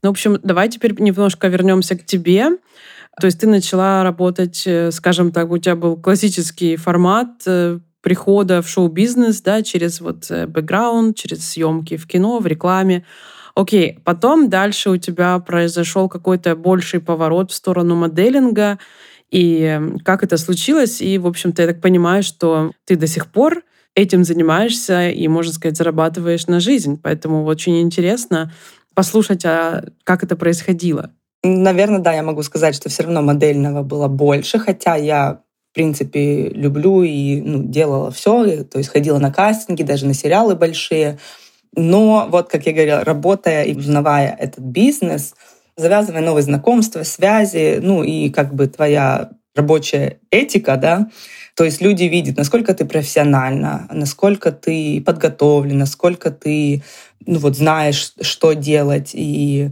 [0.03, 2.51] Ну, в общем, давай теперь немножко вернемся к тебе.
[3.21, 8.61] То есть ты начала работать, э, скажем так, у тебя был классический формат э, прихода
[8.61, 13.05] в шоу-бизнес, да, через вот э, бэкграунд, через съемки в кино, в рекламе.
[13.55, 18.79] Окей, потом дальше у тебя произошел какой-то больший поворот в сторону моделинга,
[19.31, 23.63] и как это случилось, и, в общем-то, я так понимаю, что ты до сих пор
[23.95, 27.01] этим занимаешься и, можно сказать, зарабатываешь на жизнь.
[27.03, 28.53] Поэтому очень интересно
[28.97, 31.13] послушать, а как это происходило.
[31.45, 35.43] Наверное, да, я могу сказать, что все равно модельного было больше, хотя я
[35.77, 41.19] принципе, люблю и ну, делала все, то есть ходила на кастинги, даже на сериалы большие.
[41.77, 45.35] Но вот, как я говорила, работая и узнавая этот бизнес,
[45.77, 51.11] завязывая новые знакомства, связи, ну и как бы твоя рабочая этика, да,
[51.57, 56.83] то есть люди видят, насколько ты профессионально, насколько ты подготовлен, насколько ты
[57.27, 59.71] ну вот знаешь, что делать и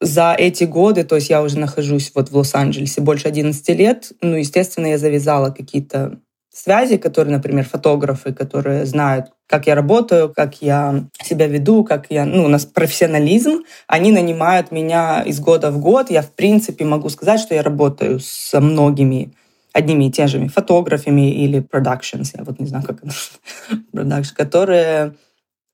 [0.00, 4.36] за эти годы, то есть я уже нахожусь вот в Лос-Анджелесе больше 11 лет, ну,
[4.36, 6.18] естественно, я завязала какие-то
[6.52, 12.24] связи, которые, например, фотографы, которые знают, как я работаю, как я себя веду, как я,
[12.24, 16.10] ну, у нас профессионализм, они нанимают меня из года в год.
[16.10, 19.32] Я, в принципе, могу сказать, что я работаю со многими
[19.76, 25.14] одними и теми же фотографами или productions, я вот не знаю, как это, которые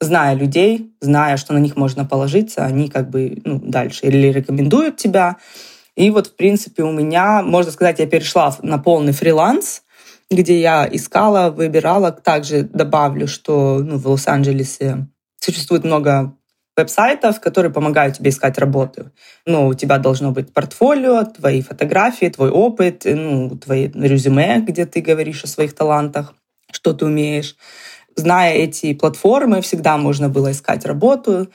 [0.00, 4.96] зная людей, зная, что на них можно положиться, они как бы ну, дальше или рекомендуют
[4.96, 5.36] тебя.
[5.94, 9.82] И вот, в принципе, у меня, можно сказать, я перешла на полный фриланс,
[10.30, 12.10] где я искала, выбирала.
[12.10, 15.06] Также добавлю, что ну, в Лос-Анджелесе
[15.38, 16.34] существует много
[16.76, 19.10] веб-сайтов, которые помогают тебе искать работу.
[19.46, 25.00] Ну, у тебя должно быть портфолио, твои фотографии, твой опыт, ну, твои резюме, где ты
[25.00, 26.34] говоришь о своих талантах,
[26.70, 27.56] что ты умеешь
[28.16, 31.48] зная эти платформы, всегда можно было искать работу.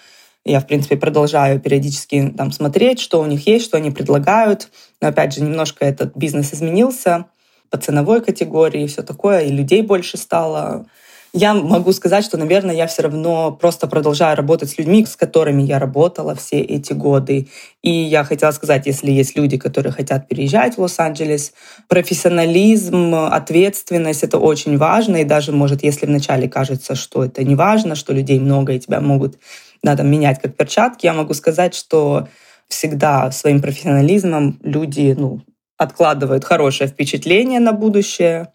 [0.46, 4.70] Я, в принципе, продолжаю периодически там смотреть, что у них есть, что они предлагают.
[5.02, 7.26] Но, опять же, немножко этот бизнес изменился
[7.70, 10.86] по ценовой категории и все такое, и людей больше стало
[11.34, 15.62] я могу сказать, что, наверное, я все равно просто продолжаю работать с людьми, с которыми
[15.62, 17.48] я работала все эти годы.
[17.82, 21.54] И я хотела сказать, если есть люди, которые хотят переезжать в Лос-Анджелес,
[21.88, 25.18] профессионализм, ответственность— это очень важно.
[25.18, 29.02] И даже, может, если вначале кажется, что это не важно, что людей много и тебя
[29.02, 29.38] могут
[29.84, 32.28] надо менять как перчатки, я могу сказать, что
[32.68, 35.42] всегда своим профессионализмом люди ну,
[35.78, 38.54] откладывают хорошее впечатление на будущее,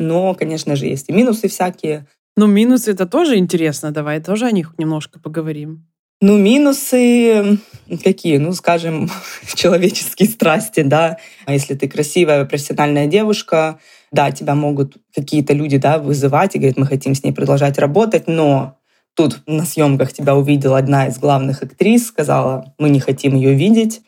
[0.00, 2.06] но, конечно же, есть и минусы всякие.
[2.36, 3.90] Ну, минусы это тоже интересно.
[3.90, 5.86] Давай тоже о них немножко поговорим.
[6.22, 7.58] Ну, минусы
[8.04, 8.36] какие?
[8.36, 9.10] Ну, скажем,
[9.54, 11.16] человеческие страсти, да.
[11.46, 13.78] А если ты красивая, профессиональная девушка,
[14.12, 18.26] да, тебя могут какие-то люди, да, вызывать и говорить, мы хотим с ней продолжать работать,
[18.26, 18.78] но
[19.14, 24.02] тут на съемках тебя увидела одна из главных актрис, сказала, мы не хотим ее видеть.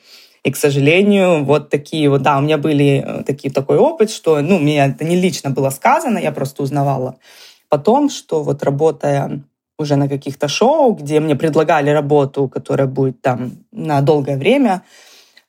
[0.44, 4.40] И, к сожалению, вот такие вот, да, у меня были э, такие, такой опыт, что,
[4.40, 7.16] ну, мне это не лично было сказано, я просто узнавала
[7.72, 9.44] потом, что вот работая
[9.78, 14.82] уже на каких-то шоу, где мне предлагали работу, которая будет там на долгое время,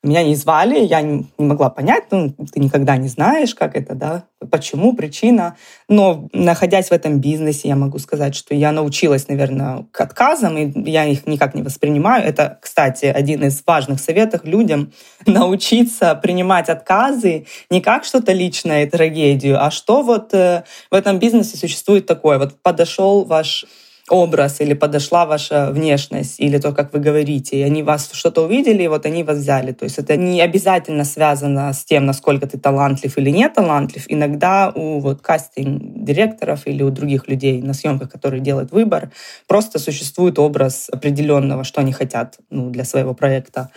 [0.04, 4.26] меня не звали, я не могла понять, ну, ты никогда не знаешь, как это, да,
[4.52, 5.56] почему, причина.
[5.88, 10.90] Но находясь в этом бизнесе, я могу сказать, что я научилась, наверное, к отказам, и
[10.90, 12.26] я их никак не воспринимаю.
[12.26, 14.92] Это, кстати, один из важных советов людям—
[15.26, 21.56] научиться принимать отказы не как что-то личное, трагедию, а что вот э, в этом бизнесе
[21.56, 22.38] существует такое.
[22.38, 23.66] Вот подошел ваш
[24.10, 28.84] образ или подошла ваша внешность или то, как вы говорите, и они вас что-то увидели,
[28.84, 29.72] и вот они вас взяли.
[29.72, 34.06] То есть это не обязательно связано с тем, насколько ты талантлив или не талантлив.
[34.10, 39.12] Иногда у вот кастинг-директоров или у других людей на съемках, которые делают выбор,
[39.48, 43.70] просто существует образ определенного, что они хотят ну, для своего проекта.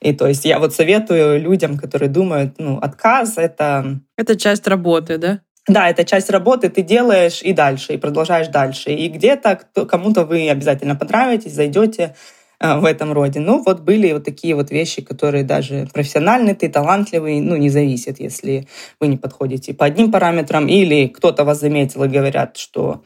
[0.00, 4.00] И то есть я вот советую людям, которые думают, ну, отказ— это...
[4.16, 5.40] Это часть работы, да?
[5.68, 8.90] Да, это часть работы, ты делаешь и дальше, и продолжаешь дальше.
[8.90, 12.16] И где-то кому-то вы обязательно понравитесь, зайдете
[12.58, 13.38] э, в этом роде.
[13.38, 18.18] Ну, вот были вот такие вот вещи, которые даже профессиональный, ты талантливый, ну, не зависит,
[18.18, 18.66] если
[18.98, 23.04] вы не подходите по одним параметрам, или кто-то вас заметил и говорят, что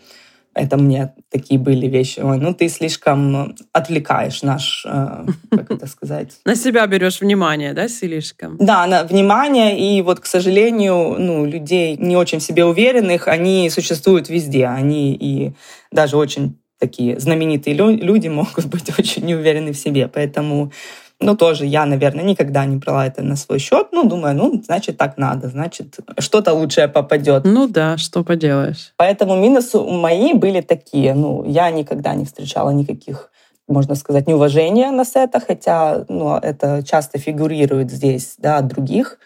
[0.56, 2.20] это мне такие были вещи.
[2.20, 6.38] Ой, ну ты слишком отвлекаешь наш, э, как это сказать?
[6.46, 8.56] На себя берешь внимание, да, слишком?
[8.58, 9.78] Да, на внимание.
[9.78, 14.66] И вот, к сожалению, ну, людей не очень в себе уверенных, они существуют везде.
[14.66, 15.52] Они и
[15.92, 20.08] даже очень такие знаменитые люди могут быть очень неуверены в себе.
[20.08, 20.72] Поэтому
[21.18, 23.88] ну, тоже я, наверное, никогда не брала это на свой счет.
[23.92, 27.44] Ну, думаю, ну, значит, так надо, значит, что-то лучшее попадет.
[27.44, 28.92] Ну да, что поделаешь.
[28.96, 31.14] Поэтому минусы мои были такие.
[31.14, 33.30] Ну, я никогда не встречала никаких
[33.68, 39.18] можно сказать, неуважения на сетах, хотя ну, это часто фигурирует здесь да, от других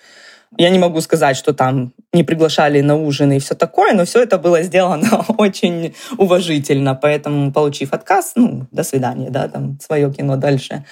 [0.57, 4.23] Я не могу сказать, что там не приглашали на ужин и все такое, но все
[4.23, 6.95] это было сделано очень уважительно.
[6.95, 10.85] Поэтому, получив отказ, ну, до свидания, да, там свое кино дальше.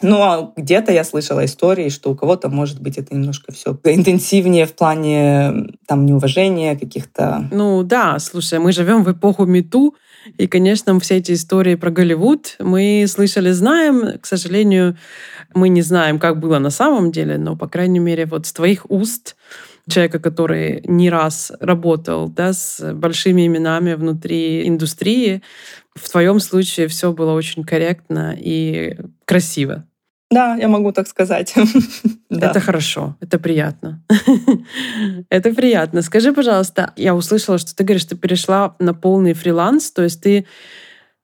[0.00, 4.74] Но где-то я слышала истории, что у кого-то, может быть, это немножко все интенсивнее в
[4.74, 7.48] плане там неуважения каких-то.
[7.50, 9.94] Ну да, слушай, мы живем в эпоху Мету,
[10.36, 14.18] и, конечно, все эти истории про Голливуд мы слышали, знаем.
[14.20, 14.96] К сожалению,
[15.54, 18.90] мы не знаем, как было на самом деле, но, по крайней мере, вот с твоих
[18.90, 19.36] уст
[19.88, 25.42] человека, который не раз работал да, с большими именами внутри индустрии,
[25.94, 29.87] в твоем случае все было очень корректно и красиво.
[30.30, 31.54] Да, я могу так сказать.
[32.30, 34.04] Это хорошо, это приятно.
[35.30, 36.02] это приятно.
[36.02, 40.22] Скажи, пожалуйста, я услышала, что ты говоришь, что ты перешла на полный фриланс, то есть
[40.22, 40.46] ты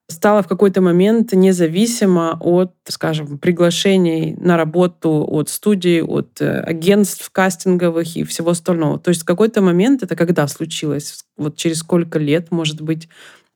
[0.09, 7.31] стала в какой-то момент независимо от, скажем, приглашений на работу от студий, от э, агентств
[7.31, 8.99] кастинговых и всего остального.
[8.99, 11.25] То есть в какой-то момент это когда случилось?
[11.37, 13.09] Вот через сколько лет, может быть,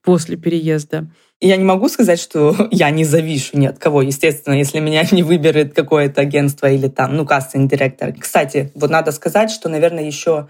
[0.03, 1.09] после переезда?
[1.41, 4.03] Я не могу сказать, что я не завишу ни от кого.
[4.03, 8.13] Естественно, если меня не выберет какое-то агентство или там, ну, кастинг-директор.
[8.19, 10.49] Кстати, вот надо сказать, что, наверное, еще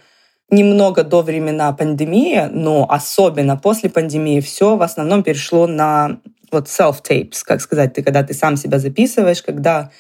[0.51, 6.21] немного до времена пандемии, но особенно после пандемии все в основном перешло на
[6.51, 9.91] вот self-tapes, как сказать, ты когда ты сам себя записываешь, когда,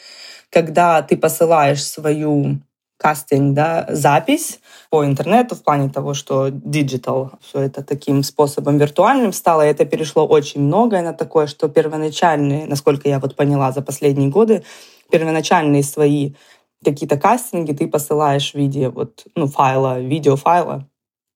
[0.50, 2.60] когда ты посылаешь свою
[2.98, 9.32] кастинг, да, запись по интернету в плане того, что digital, все это таким способом виртуальным
[9.32, 13.82] стало, и это перешло очень многое на такое, что первоначальные, насколько я вот поняла за
[13.82, 14.64] последние годы,
[15.10, 16.34] первоначальные свои
[16.84, 20.86] какие-то кастинги ты посылаешь в виде вот, ну, файла, видеофайла.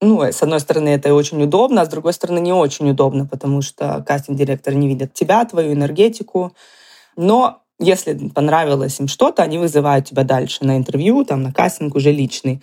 [0.00, 3.62] Ну, с одной стороны, это очень удобно, а с другой стороны, не очень удобно, потому
[3.62, 6.52] что кастинг-директор не видит тебя, твою энергетику.
[7.16, 12.12] Но если понравилось им что-то, они вызывают тебя дальше на интервью, там, на кастинг уже
[12.12, 12.62] личный.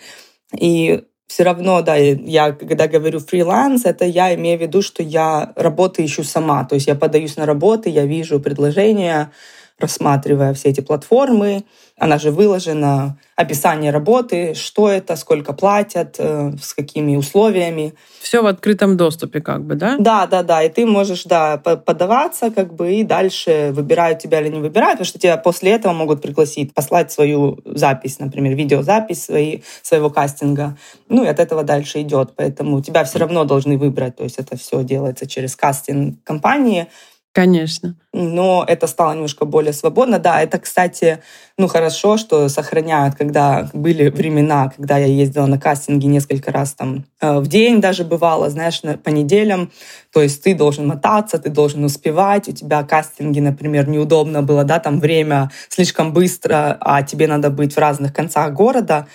[0.58, 5.54] И все равно, да, я когда говорю фриланс, это я имею в виду, что я
[5.56, 6.64] работу ищу сама.
[6.64, 9.32] То есть я подаюсь на работы, я вижу предложения,
[9.80, 11.63] рассматривая все эти платформы.
[11.98, 17.94] Она же выложена, описание работы, что это, сколько платят, э, с какими условиями.
[18.22, 19.96] Все в открытом доступе, как бы, да?
[19.98, 20.63] Да, да, да.
[20.63, 25.06] И ты можешь, да, подаваться, как бы, и дальше выбирают тебя или не выбирают, потому
[25.06, 30.78] что тебя после этого могут пригласить, послать свою запись, например, видеозапись своей, своего кастинга.
[31.08, 32.34] Ну, и от этого дальше идет.
[32.36, 34.18] Поэтому тебя все равно должны выбрать.
[34.18, 36.88] То есть это все делается через кастинг компании.
[37.36, 37.96] Конечно.
[38.12, 40.18] Но это стало немножко более свободно.
[40.18, 41.20] Да, это, кстати,
[41.60, 47.06] ну хорошо, что сохраняют, когда были времена, когда я ездила на кастинги несколько раз там
[47.22, 49.72] э, в день даже бывало, знаешь, по неделям.
[50.12, 54.80] То есть ты должен мотаться, ты должен успевать, у тебя кастинги, например, неудобно было, да,
[54.80, 59.08] там время слишком быстро, а тебе надо быть в разных концах города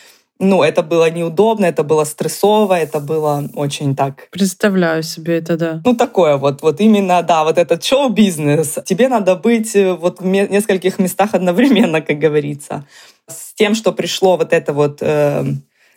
[0.44, 4.28] ну, это было неудобно, это было стрессово, это было очень так...
[4.30, 5.82] Представляю себе это, да.
[5.84, 8.78] Ну, такое вот, вот именно, да, вот этот шоу-бизнес.
[8.84, 12.84] Тебе надо быть э, вот в нескольких местах одновременно, как говорится.
[13.26, 14.98] С тем, что пришло вот это вот...
[15.00, 15.44] Э,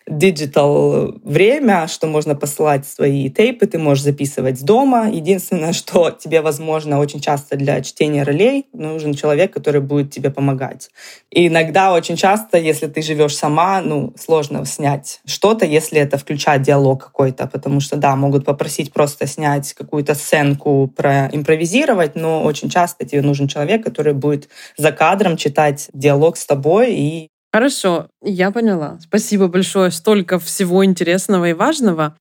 [0.08, 5.10] digital время, что можно посылать свои tape ы, ты можешь записывать дома.
[5.10, 10.90] Единственное, что тебе, возможно, очень часто для чтения ролей нужен человек, который будет тебе помогать.
[11.30, 16.62] И иногда, очень часто, если ты живешь сама, ну, сложно снять что-то, если это включать
[16.62, 23.06] диалог какой-то, потому что, да, могут попросить просто снять какую-то сценку, проимпровизировать, но очень часто
[23.06, 29.00] тебе нужен человек, который будет за кадром читать диалог с тобой и Хорошо, я поняла.
[29.02, 29.90] Спасибо большое.
[29.90, 32.16] Столько всего интересного и важного.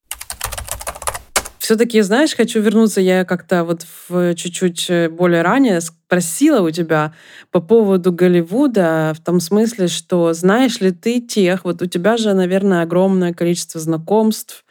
[1.59, 3.03] Все-таки, знаешь, хочу вернуться.
[3.03, 7.13] Я как-то вот в чуть-чуть э, более ранее спросила у тебя
[7.51, 12.33] по поводу Голливуда, в том смысле, что знаешь ли ты тех, вот у тебя же,
[12.33, 14.65] наверное, огромное количество знакомств,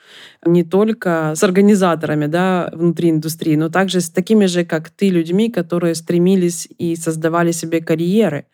[0.43, 5.51] не только с организаторами да, внутри индустрии, но также с такими же, как ты, людьми,
[5.51, 8.47] которые стремились и создавали себе карьеры.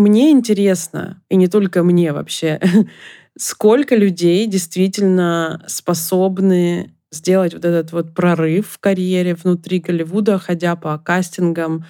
[0.00, 2.58] Мне интересно, и не только мне вообще,
[3.38, 10.96] сколько людей действительно способны сделать вот этот вот прорыв в карьере внутри Голливуда, ходя по
[10.96, 11.84] кастингам,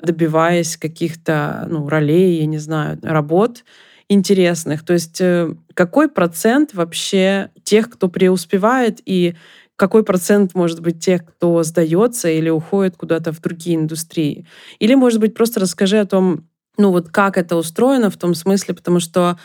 [0.00, 3.64] добиваясь каких-то ну, ролей, я не знаю, работ
[4.08, 4.84] интересных.
[4.84, 9.34] То есть э, какой процент вообще тех, кто преуспевает, и
[9.74, 14.46] какой процент может быть тех, кто сдается или уходит куда-то в другие индустрии?
[14.78, 16.46] Или, может быть, просто расскажи о том,
[16.76, 19.38] ну вот как это устроено в том смысле, потому что,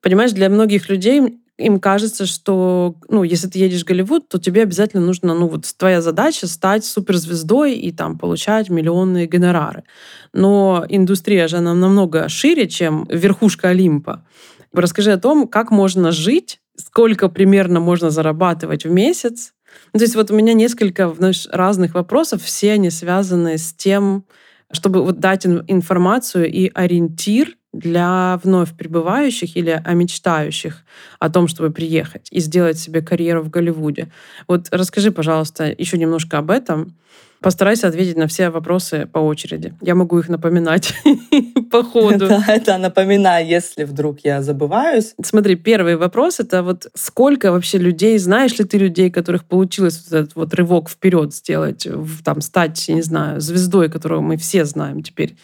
[0.00, 4.62] понимаешь, для многих людей им кажется, что, ну, если ты едешь в Голливуд, то тебе
[4.62, 9.84] обязательно нужно, ну, вот твоя задача стать суперзвездой и там получать миллионные гонорары.
[10.32, 14.26] Но индустрия же она намного шире, чем верхушка Олимпа.
[14.72, 19.52] Расскажи о том, как можно жить, сколько примерно можно зарабатывать в месяц.
[19.92, 24.24] Ну, то есть вот у меня несколько знаешь, разных вопросов, все они связаны с тем,
[24.72, 30.84] чтобы вот дать информацию и ориентир для вновь прибывающих или о мечтающих
[31.18, 34.10] о том, чтобы приехать и сделать себе карьеру в Голливуде.
[34.46, 36.94] Вот расскажи, пожалуйста, еще немножко об этом.
[37.42, 39.74] Постарайся ответить на все вопросы по очереди.
[39.80, 40.94] Я могу их напоминать
[41.70, 42.28] по ходу.
[42.28, 45.14] Да, это напоминаю, если вдруг я забываюсь.
[45.22, 50.18] Смотри, первый вопрос— это вот сколько вообще людей, знаешь ли ты людей, которых получилось вот
[50.18, 51.86] этот вот рывок вперед сделать,
[52.24, 55.36] там, стать, не знаю, звездой, которого мы все знаем теперь?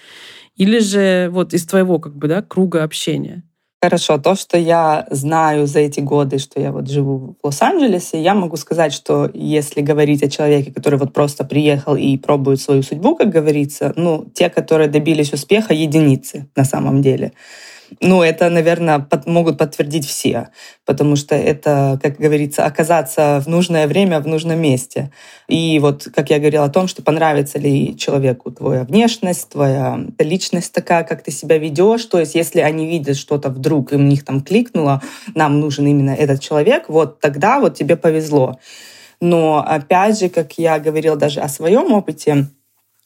[0.56, 3.42] Или же вот из твоего как бы, да, круга общения?
[3.80, 8.34] Хорошо, то, что я знаю за эти годы, что я вот живу в Лос-Анджелесе, я
[8.34, 13.14] могу сказать, что если говорить о человеке, который вот просто приехал и пробует свою судьбу,
[13.14, 17.32] как говорится, ну, те, которые добились успеха, единицы на самом деле.
[18.00, 20.48] Ну, это, наверное, под, могут подтвердить все,
[20.84, 25.10] потому что это, как говорится, оказаться в нужное время в нужном месте.
[25.48, 30.72] И вот, как я говорила о том, что понравится ли человеку твоя внешность, твоя личность
[30.72, 32.04] такая, как ты себя ведешь.
[32.04, 35.02] То есть, если они видят что-то вдруг, и у них там кликнуло,
[35.34, 38.58] нам нужен именно этот человек, вот тогда вот тебе повезло.
[39.20, 42.46] Но опять же, как я говорила даже о своем опыте,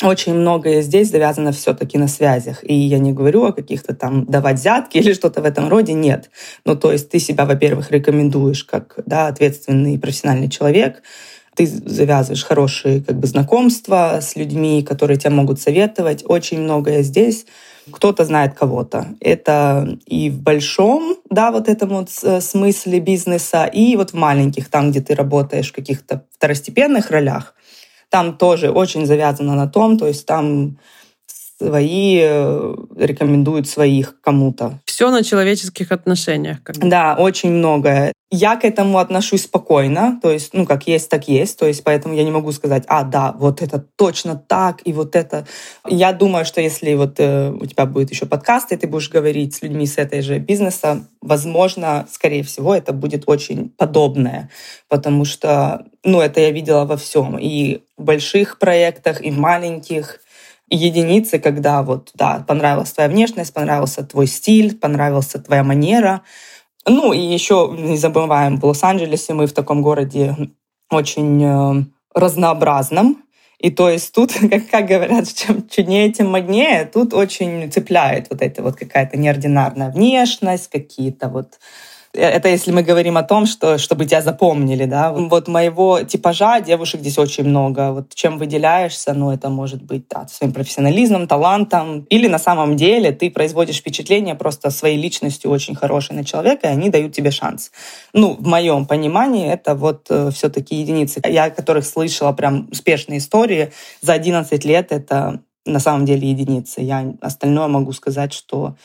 [0.04, 2.62] очень многое здесь завязано все-таки на связях.
[2.62, 6.30] И я не говорю о каких-то там давать взятки или что-то в этом роде, нет.
[6.64, 11.02] Ну, то есть ты себя, во-первых, рекомендуешь как да, ответственный профессиональный человек,
[11.54, 16.24] ты завязываешь хорошие как бы, знакомства с людьми, которые тебя могут советовать.
[16.26, 17.44] Очень многое здесь.
[17.90, 19.08] Кто-то знает кого-то.
[19.20, 24.68] Это и в большом, да, вот этом вот э, смысле бизнеса, и вот в маленьких,
[24.68, 27.54] там, где ты работаешь в каких-то второстепенных ролях
[28.12, 30.76] там тоже очень завязано на том, то есть там
[31.58, 34.80] свои э, рекомендуют своих кому-то.
[34.84, 36.62] Все на человеческих отношениях.
[36.62, 36.88] Как бы.
[36.88, 38.12] Да, очень многое.
[38.30, 42.14] Я к этому отношусь спокойно, то есть, ну, как есть, так есть, то есть, поэтому
[42.14, 45.46] я не могу сказать, а, да, вот это точно так, и вот это.
[45.86, 49.54] Я думаю, что если вот э, у тебя будет еще подкаст, и ты будешь говорить
[49.54, 54.48] с людьми с этой же бизнеса, возможно, скорее всего, это будет очень подобное,
[54.88, 60.20] потому что, ну, это я видела во всем, и больших проектах, и маленьких,
[60.74, 66.22] единицы, когда вот, да, понравилась твоя внешность, понравился твой стиль, понравился твоя манера.
[66.86, 70.36] Ну и еще не забываем, в Лос-Анджелесе мы в таком городе
[70.90, 71.84] очень э,
[72.14, 73.22] разнообразном.
[73.58, 78.42] И то есть тут, как, как говорят, чем чуднее, тем моднее, тут очень цепляет вот
[78.42, 81.58] эта вот какая-то неординарная внешность, какие-то вот
[82.14, 85.12] это если мы говорим о том, что чтобы тебя запомнили, да.
[85.12, 87.92] Вот моего типажа девушек здесь очень много.
[87.92, 92.06] Вот чем выделяешься, ну, это может быть да, своим профессионализмом, талантом.
[92.10, 96.70] Или на самом деле ты производишь впечатление просто своей личностью очень хорошей на человека, и
[96.70, 97.70] они дают тебе шанс.
[98.12, 101.22] Ну, в моем понимании это вот э, все-таки единицы.
[101.24, 106.80] Я которых слышала прям успешные истории за 11 лет, это на самом деле единицы.
[106.80, 108.76] Я остальное могу сказать, что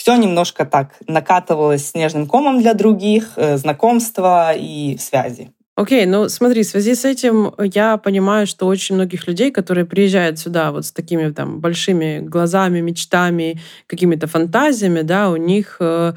[0.00, 5.50] все немножко так накатывалось снежным комом для других, э, знакомства и связи.
[5.76, 9.84] Окей, okay, ну смотри, в связи с этим я понимаю, что очень многих людей, которые
[9.84, 16.14] приезжают сюда вот с такими там большими глазами, мечтами, какими-то фантазиями, да, у них э,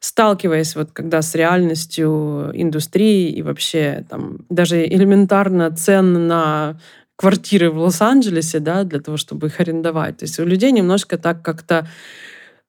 [0.00, 6.80] сталкиваясь вот когда с реальностью индустрии и вообще там даже элементарно цен на
[7.16, 10.18] квартиры в Лос-Анджелесе, да, для того, чтобы их арендовать.
[10.18, 11.86] То есть у людей немножко так как-то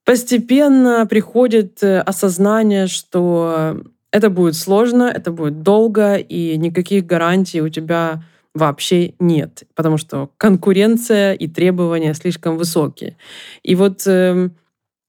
[0.08, 7.68] постепенно приходит э, осознание, что это будет сложно, это будет долго, и никаких гарантий у
[7.68, 13.18] тебя вообще нет, потому что конкуренция и требования слишком высокие.
[13.64, 14.50] И вот э,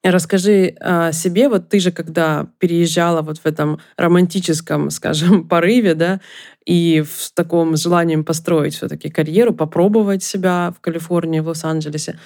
[0.02, 6.20] расскажи о себе, вот ты же когда переезжала вот в этом романтическом, скажем, порыве, да,
[6.66, 12.18] и в таком желании построить все-таки карьеру, попробовать себя в Калифорнии, в Лос-Анджелесе,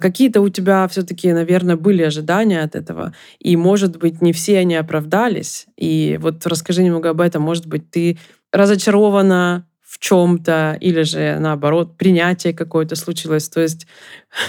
[0.00, 4.74] Какие-то у тебя все-таки, наверное, были ожидания от этого, и, может быть, не все они
[4.74, 5.66] оправдались.
[5.76, 7.42] И вот расскажи немного об этом.
[7.42, 8.18] Может быть, ты
[8.52, 13.48] разочарована в чем-то, или же наоборот, принятие какое-то случилось.
[13.48, 13.86] То есть,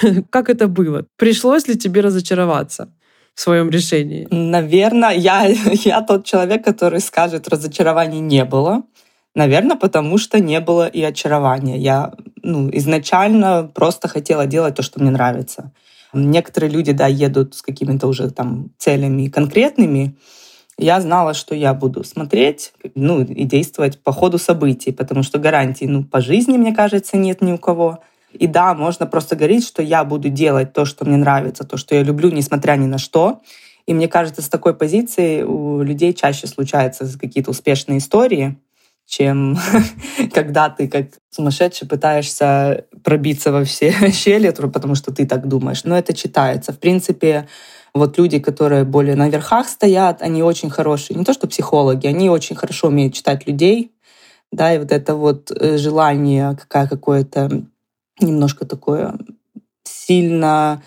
[0.29, 1.05] как это было?
[1.17, 2.89] Пришлось ли тебе разочароваться?
[3.33, 4.27] в своем решении?
[4.29, 5.45] Наверное, я,
[5.85, 8.83] я тот человек, который скажет, разочарований не было.
[9.33, 11.77] Наверное, потому что не было и очарования.
[11.77, 12.13] Я
[12.43, 15.71] ну, изначально просто хотела делать то, что мне нравится.
[16.13, 20.17] Некоторые люди, да, едут с какими-то уже там целями конкретными.
[20.77, 25.87] Я знала, что я буду смотреть, ну, и действовать по ходу событий, потому что гарантий,
[25.87, 27.99] ну, по жизни, мне кажется, нет ни у кого.
[28.33, 31.95] И да, можно просто говорить, что я буду делать то, что мне нравится, то, что
[31.95, 33.41] я люблю, несмотря ни на что.
[33.85, 38.57] И мне кажется, с такой позиции у людей чаще случаются какие-то успешные истории,
[39.05, 39.57] чем
[40.33, 45.83] когда ты как сумасшедший пытаешься пробиться во все щели, потому что ты так думаешь.
[45.83, 46.71] Но это читается.
[46.73, 47.47] В принципе,
[47.93, 51.17] вот люди, которые более на верхах стоят, они очень хорошие.
[51.17, 53.91] Не то что психологи, они очень хорошо умеют читать людей.
[54.51, 57.63] Да, и вот это вот э, желание какая какое-то
[58.19, 59.17] немножко такое
[59.83, 60.83] сильно,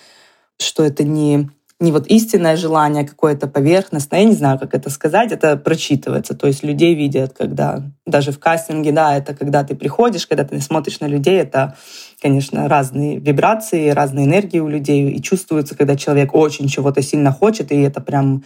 [0.59, 1.49] что это не
[1.85, 6.35] не вот истинное желание какое-то поверхностное, я не знаю, как это сказать, это прочитывается.
[6.35, 10.61] То есть людей видят, когда даже в кастинге, да, это когда ты приходишь, когда ты
[10.61, 11.77] смотришь на людей, это,
[12.21, 17.71] конечно, разные вибрации, разные энергии у людей, и чувствуется, когда человек очень чего-то сильно хочет,
[17.71, 18.43] и это прям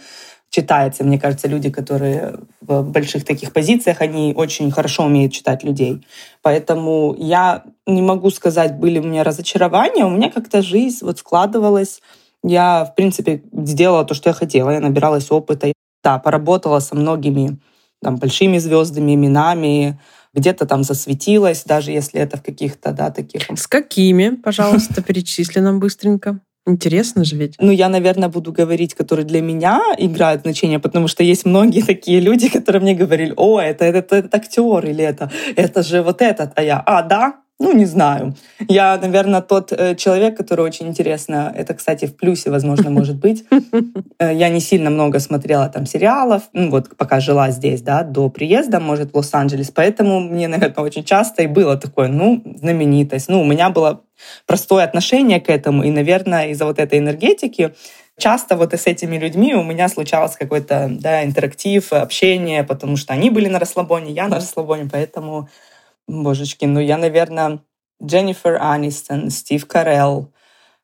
[0.49, 1.03] читается.
[1.03, 6.05] Мне кажется, люди, которые в больших таких позициях, они очень хорошо умеют читать людей.
[6.41, 12.01] Поэтому я не могу сказать, были у меня разочарования, у меня как-то жизнь вот складывалась
[12.43, 14.71] я, в принципе, сделала то, что я хотела.
[14.71, 15.73] Я набиралась опыта.
[16.03, 17.59] Да, поработала со многими
[18.01, 19.99] там, большими звездами, именами,
[20.33, 23.49] где-то там засветилась, даже если это в каких-то, да, таких...
[23.49, 26.39] С какими, пожалуйста, перечисли нам быстренько.
[26.65, 27.55] Интересно же ведь.
[27.59, 32.19] Ну, я, наверное, буду говорить, которые для меня играют значение, потому что есть многие такие
[32.19, 36.21] люди, которые мне говорили, о, это, это, это, это актер, или это, это же вот
[36.21, 38.35] этот, а я, а, да, ну, не знаю.
[38.67, 43.43] Я, наверное, тот э, человек, который очень интересно, это, кстати, в плюсе, возможно, может быть.
[44.21, 48.29] Э, я не сильно много смотрела там сериалов, ну, вот пока жила здесь, да, до
[48.29, 53.29] приезда, может, в Лос-Анджелес, поэтому мне, наверное, очень часто и было такое, ну, знаменитость.
[53.29, 54.01] Ну, у меня было
[54.45, 57.73] простое отношение к этому, и, наверное, из-за вот этой энергетики
[58.17, 63.29] часто вот с этими людьми у меня случалось какой-то, да, интерактив, общение, потому что они
[63.29, 65.47] были на расслабоне, я на расслабоне, поэтому
[66.09, 67.59] Божечки, ну я, наверное,
[68.03, 70.33] Дженнифер Анистон, Стив Карелл.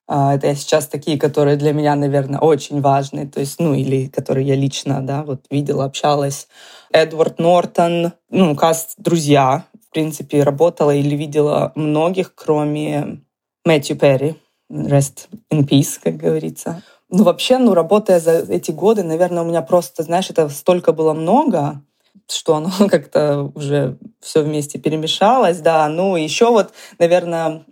[0.08, 3.28] А, это сейчас такие, которые для меня, наверное, очень важны.
[3.28, 6.48] То есть, ну, или которые я лично, да, вот видела, общалась.
[6.92, 13.22] Эдвард Нортон, ну, каст «Друзья», в принципе, работала или видела многих, кроме
[13.66, 14.36] Мэтью Перри.
[14.72, 16.84] Rest in peace, как говорится.
[17.10, 21.14] Ну, вообще, ну, работая за эти годы, наверное, у меня просто, знаешь, это столько было
[21.14, 21.82] много,
[22.30, 25.88] что оно как-то уже все вместе перемешалось, да.
[25.90, 27.66] Ну, еще вот, наверное,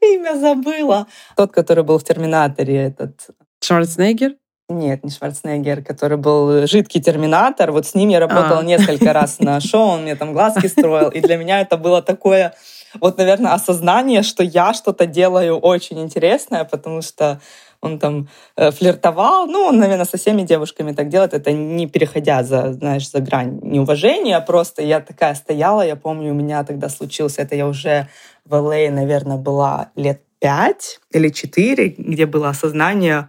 [0.00, 1.06] имя забыла.
[1.36, 3.28] Тот, который был в «Терминаторе», этот...
[3.62, 4.36] Шварценеггер?
[4.68, 7.70] Нет, не Шварценеггер, который был жидкий терминатор.
[7.70, 8.64] Вот с ним я работала а.
[8.64, 11.10] несколько раз на шоу, он мне там глазки строил.
[11.10, 12.54] И для меня это было такое,
[12.98, 17.40] вот, наверное, осознание, что я что-то делаю очень интересное, потому что
[17.84, 19.46] он там э, флиртовал.
[19.46, 21.34] Ну, он, наверное, со всеми девушками так делает.
[21.34, 24.40] Это не переходя за, знаешь, за грань неуважения.
[24.40, 28.08] Просто я такая стояла, я помню, у меня тогда случилось это, я уже
[28.44, 33.28] в LA, а, наверное, была лет пять или четыре, где было осознание,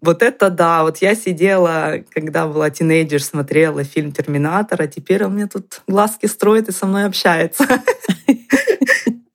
[0.00, 5.34] вот это да, вот я сидела, когда была тинейджер, смотрела фильм «Терминатор», а теперь он
[5.34, 7.64] мне тут глазки строит и со мной общается.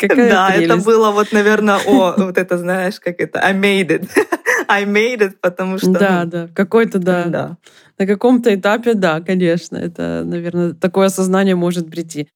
[0.08, 0.74] Какая да, прелесть.
[0.74, 4.10] это было вот, наверное, о, вот это знаешь, как это, I made it.
[4.68, 5.92] I made it, потому что...
[5.92, 7.26] Да, ну, да, какой-то, да.
[7.26, 7.58] да.
[7.98, 12.28] На каком-то этапе, да, конечно, это, наверное, такое осознание может прийти.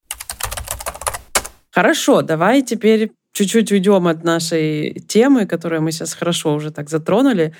[1.71, 7.53] Хорошо, давай теперь чуть-чуть уйдем от нашей темы, которую мы сейчас хорошо уже так затронули,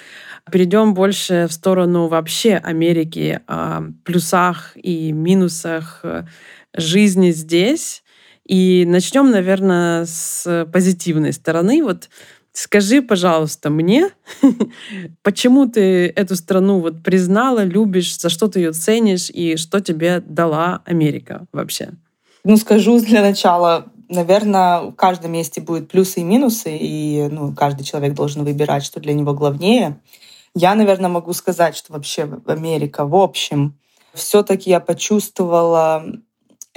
[0.52, 6.24] перейдем больше в сторону вообще Америки, о плюсах и минусах э,
[6.74, 8.04] жизни здесь.
[8.48, 11.84] И начнем, наверное, с позитивной стороны.
[11.84, 12.10] Вот
[12.54, 14.10] скажи, пожалуйста, мне,
[15.22, 20.22] почему ты эту страну вот признала, любишь, за что ты ее ценишь и что тебе
[20.22, 21.90] дала Америка вообще?
[22.46, 27.84] Ну, скажу для начала, наверное, в каждом месте будут плюсы и минусы, и ну, каждый
[27.84, 30.00] человек должен выбирать, что для него главнее.
[30.56, 33.78] Я, наверное, могу сказать, что вообще Америка в общем,
[34.14, 36.06] все-таки я почувствовала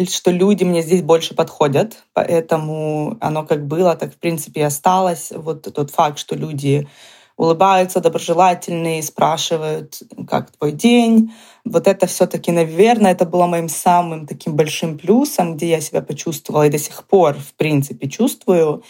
[0.08, 5.32] что люди мне здесь больше подходят, поэтому оно как было, так в принципе и осталось.
[5.34, 6.88] Вот тот факт, что люди
[7.36, 11.32] улыбаются, доброжелательные, спрашивают, как твой день.
[11.64, 16.66] Вот это все-таки, наверное, это было моим самым таким большим плюсом, где я себя почувствовала
[16.66, 18.82] и до сих пор, в принципе, чувствую.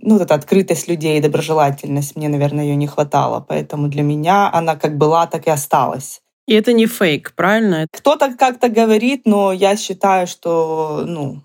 [0.00, 3.44] Ну, вот эта открытость людей, доброжелательность, мне, наверное, ее не хватало.
[3.46, 6.22] Поэтому для меня она как была, так и осталась.
[6.46, 7.86] И это не фейк, правильно?
[7.92, 11.42] Кто-то как-то говорит, но я считаю, что, ну,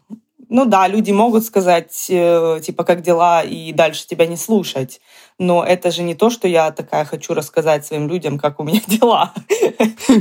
[0.50, 5.02] ну да, люди могут сказать, э, типа, как дела, и дальше тебя не слушать.
[5.38, 8.82] Но это же не то, что я такая хочу рассказать своим людям, как у меня
[8.88, 9.34] дела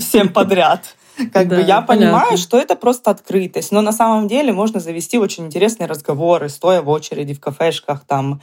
[0.00, 0.96] всем подряд.
[1.32, 2.36] Как да, бы я понимаю, понятно.
[2.36, 3.72] что это просто открытость.
[3.72, 8.42] Но на самом деле можно завести очень интересные разговоры, стоя в очереди в кафешках, там,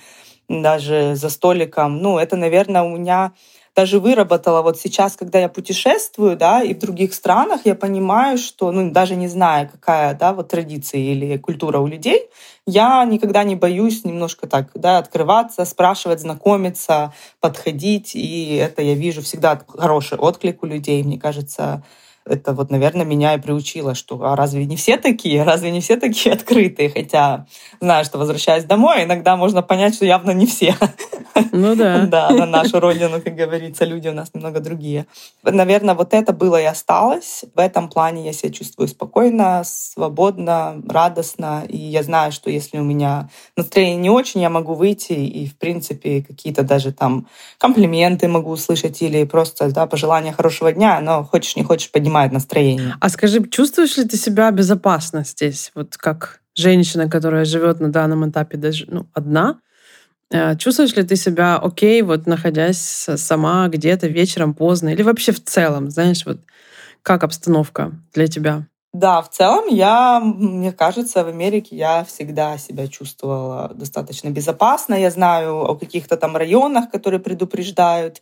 [0.49, 1.99] даже за столиком.
[2.01, 3.33] Ну, это, наверное, у меня
[3.75, 4.61] даже выработала.
[4.61, 9.15] Вот сейчас, когда я путешествую, да, и в других странах, я понимаю, что, ну, даже
[9.15, 12.29] не зная, какая, да, вот традиция или культура у людей,
[12.65, 19.21] я никогда не боюсь немножко так, да, открываться, спрашивать, знакомиться, подходить, и это я вижу
[19.21, 21.83] всегда хороший отклик у людей, мне кажется,
[22.25, 25.97] это вот, наверное, меня и приучило, что а разве не все такие, разве не все
[25.97, 27.45] такие открытые, хотя
[27.81, 30.75] знаю, что возвращаясь домой, иногда можно понять, что явно не все.
[31.51, 32.07] Ну да.
[32.13, 35.07] Да, на нашу родину, как говорится, люди у нас немного другие.
[35.43, 37.43] Наверное, вот это было и осталось.
[37.55, 42.83] В этом плане я себя чувствую спокойно, свободно, радостно, и я знаю, что если у
[42.83, 48.51] меня настроение не очень, я могу выйти и, в принципе, какие-то даже там комплименты могу
[48.51, 52.95] услышать или просто да, пожелания хорошего дня, но хочешь не хочешь поднимать поднимает настроение.
[52.99, 55.71] А скажи, чувствуешь ли ты себя безопасно здесь?
[55.75, 59.59] Вот как женщина, которая живет на данном этапе даже ну, одна,
[60.31, 65.43] э, Чувствуешь ли ты себя окей, вот находясь сама где-то вечером поздно или вообще в
[65.43, 66.37] целом, знаешь, вот
[67.01, 68.65] как обстановка для тебя?
[68.93, 74.93] Да, в целом я, мне кажется, в Америке я всегда себя чувствовала достаточно безопасно.
[74.93, 78.21] Я знаю о каких-то там районах, которые предупреждают.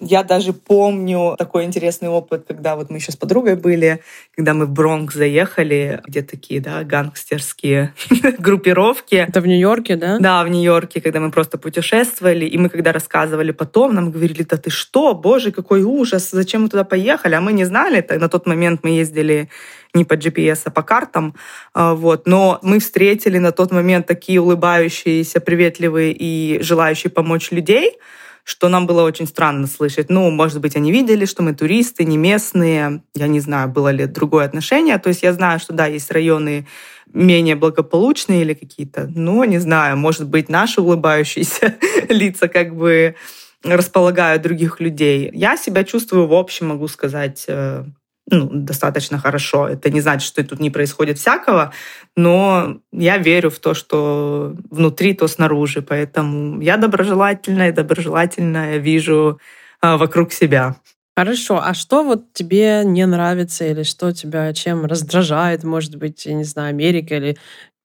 [0.00, 4.02] Я даже помню такой интересный опыт, когда вот мы еще с подругой были,
[4.34, 7.94] когда мы в Бронкс заехали, где такие, да, гангстерские
[8.38, 9.14] группировки.
[9.14, 10.18] Это в Нью-Йорке, да?
[10.18, 14.58] Да, в Нью-Йорке, когда мы просто путешествовали, и мы когда рассказывали потом, нам говорили, да
[14.58, 17.34] ты что, боже, какой ужас, зачем мы туда поехали?
[17.34, 19.48] А мы не знали, на тот момент мы ездили
[19.94, 21.34] не по GPS, а по картам.
[21.72, 22.26] А, вот.
[22.26, 27.98] Но мы встретили на тот момент такие улыбающиеся, приветливые и желающие помочь людей,
[28.46, 30.08] что нам было очень странно слышать.
[30.08, 33.02] Ну, может быть, они видели, что мы туристы, не местные.
[33.12, 34.98] Я не знаю, было ли другое отношение.
[34.98, 36.64] То есть я знаю, что да, есть районы
[37.12, 41.74] менее благополучные или какие-то, но не знаю, может быть, наши улыбающиеся
[42.08, 43.16] лица как бы
[43.64, 45.28] располагают других людей.
[45.34, 47.84] Я себя чувствую, в общем, могу сказать, э,
[48.30, 49.68] ну, достаточно хорошо.
[49.68, 51.72] Это не значит, что тут не происходит всякого,
[52.16, 55.80] но я верю в то, что внутри, то снаружи.
[55.82, 59.38] Поэтому я доброжелательная, доброжелательная вижу
[59.80, 60.76] а, вокруг себя.
[61.16, 61.60] Хорошо.
[61.62, 66.44] А что вот тебе не нравится или что тебя чем раздражает, может быть, я не
[66.44, 67.38] знаю, Америка или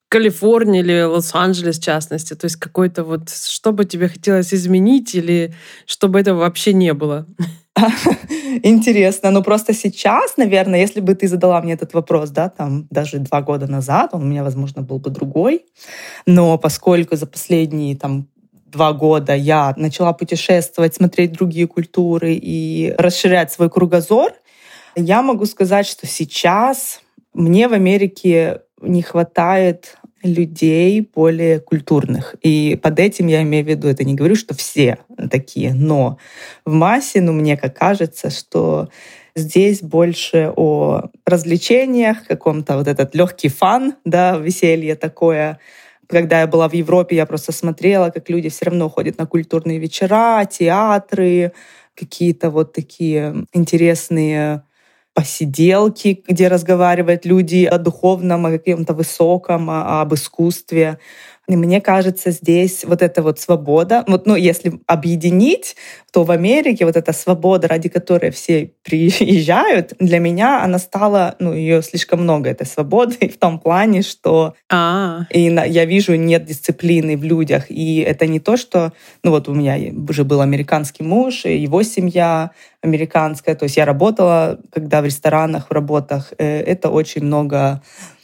[0.09, 2.33] Калифорния или Лос-Анджелес в частности?
[2.33, 5.53] То есть какой-то вот, что бы тебе хотелось изменить или
[5.85, 7.27] чтобы этого вообще не было?
[8.63, 9.31] Интересно.
[9.31, 13.41] Ну, просто сейчас, наверное, если бы ты задала мне этот вопрос, да, там, даже два
[13.41, 15.65] года назад, он у меня, возможно, был бы другой.
[16.25, 18.27] Но поскольку за последние, там,
[18.65, 24.33] два года я начала путешествовать, смотреть другие культуры и расширять свой кругозор,
[24.95, 27.01] я могу сказать, что сейчас
[27.33, 32.35] мне в Америке не хватает людей более культурных.
[32.41, 34.99] И под этим я имею в виду, это не говорю, что все
[35.29, 36.17] такие, но
[36.65, 38.89] в массе, ну, мне как кажется, что
[39.35, 45.59] здесь больше о развлечениях, каком-то вот этот легкий фан, да, веселье такое.
[46.07, 49.79] Когда я была в Европе, я просто смотрела, как люди все равно ходят на культурные
[49.79, 51.53] вечера, театры,
[51.95, 54.63] какие-то вот такие интересные
[55.13, 60.99] посиделки, где разговаривают люди о духовном, о каком-то высоком, об искусстве.
[61.51, 65.75] И мне кажется, здесь вот эта вот свобода, вот, ну, если объединить,
[66.11, 71.53] то в Америке вот эта свобода, ради которой все приезжают, для меня она стала, ну,
[71.53, 75.25] ее слишком много, этой свободы, в том плане, что а.
[75.29, 77.69] и на, я вижу, нет дисциплины в людях.
[77.69, 78.93] И это не то, что,
[79.23, 79.77] ну, вот у меня
[80.09, 85.69] уже был американский муж, и его семья американская, то есть я работала, когда в ресторанах,
[85.69, 87.81] в работах, э, это очень много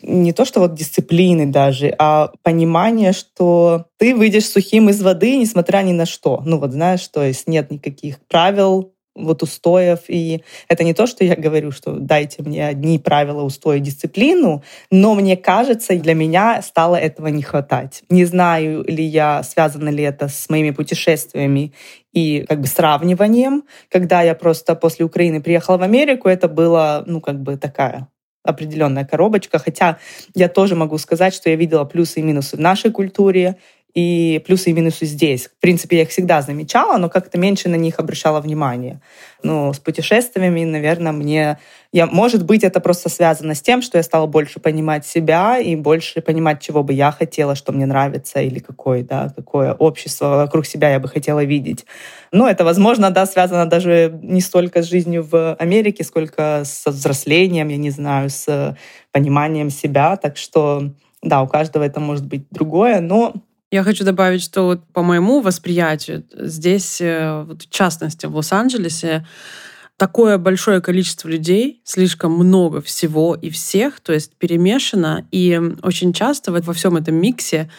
[0.08, 5.84] не то что вот дисциплины даже, а понимание, что ты выйдешь сухим из воды, несмотря
[5.84, 6.42] ни на что.
[6.46, 10.02] Ну вот знаешь, то есть нет никаких правил, вот устоев.
[10.08, 15.16] И это не то, что я говорю, что дайте мне одни правила, устои, дисциплину, но
[15.16, 18.04] мне кажется, для меня стало этого не хватать.
[18.10, 21.74] Не знаю ли я, связано ли это с моими путешествиями
[22.14, 23.64] и как бы сравниванием.
[23.90, 28.08] Когда я просто после Украины приехала в Америку, это было, ну, как бы такая
[28.48, 29.98] определенная коробочка, хотя
[30.34, 33.58] я тоже могу сказать, что я видела плюсы и минусы в нашей культуре,
[33.98, 35.48] и плюсы и минусы здесь.
[35.48, 39.02] В принципе, я их всегда замечала, но как-то меньше на них обращала внимание.
[39.42, 41.58] Ну, с путешествиями, наверное, мне...
[41.92, 45.76] Я, может быть, это просто связано с тем, что я стала больше понимать себя и
[45.76, 50.68] больше понимать, чего бы я хотела, что мне нравится, или какое, да, какое общество вокруг
[50.68, 51.88] себя я бы хотела видеть.
[52.32, 57.70] Но это, возможно, да, связано даже не столько с жизнью в Америке, сколько с взрослением,
[57.70, 58.78] я не знаю, с
[59.12, 60.18] пониманием себя.
[60.18, 60.92] Так что,
[61.24, 63.34] да, у каждого это может быть другое, но
[63.70, 69.28] Я хочу добавить, что вот по моему восприятию здесь, э, вот в частности в Лос-Анджелесе,
[69.98, 76.54] такое большое количество людей, слишком много всего и всех, то есть перемешано, и очень часто
[76.54, 77.70] во всем этом миксе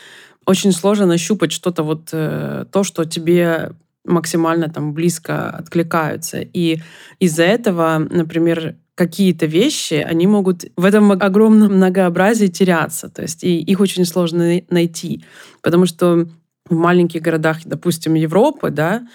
[0.44, 3.72] очень сложно нащупать что-то вот э, то, что тебе
[4.04, 6.40] максимально там близко откликаются.
[6.40, 6.80] И
[7.18, 13.08] из-за этого, например, какие-то вещи, они могут в этом огромном многообразии теряться.
[13.08, 15.24] То есть и их очень сложно найти.
[15.62, 16.26] Потому что
[16.68, 19.06] в маленьких городах, допустим, Европы, да,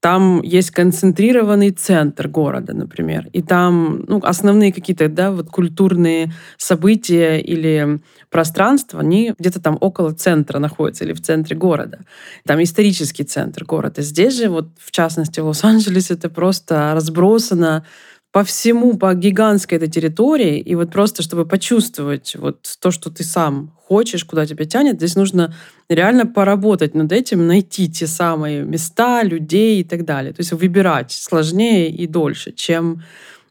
[0.00, 7.40] там есть концентрированный центр города, например, и там ну, основные какие-то да, вот культурные события
[7.40, 12.00] или пространства, они где-то там около центра находятся или в центре города.
[12.44, 14.02] Там исторический центр города.
[14.02, 17.84] Здесь же, вот в частности в Лос-Анджелесе, это просто разбросано
[18.32, 23.24] по всему, по гигантской этой территории, и вот просто, чтобы почувствовать вот то, что ты
[23.24, 25.54] сам хочешь, куда тебя тянет, здесь нужно
[25.88, 30.32] реально поработать над этим, найти те самые места, людей и так далее.
[30.32, 33.02] То есть выбирать сложнее и дольше, чем,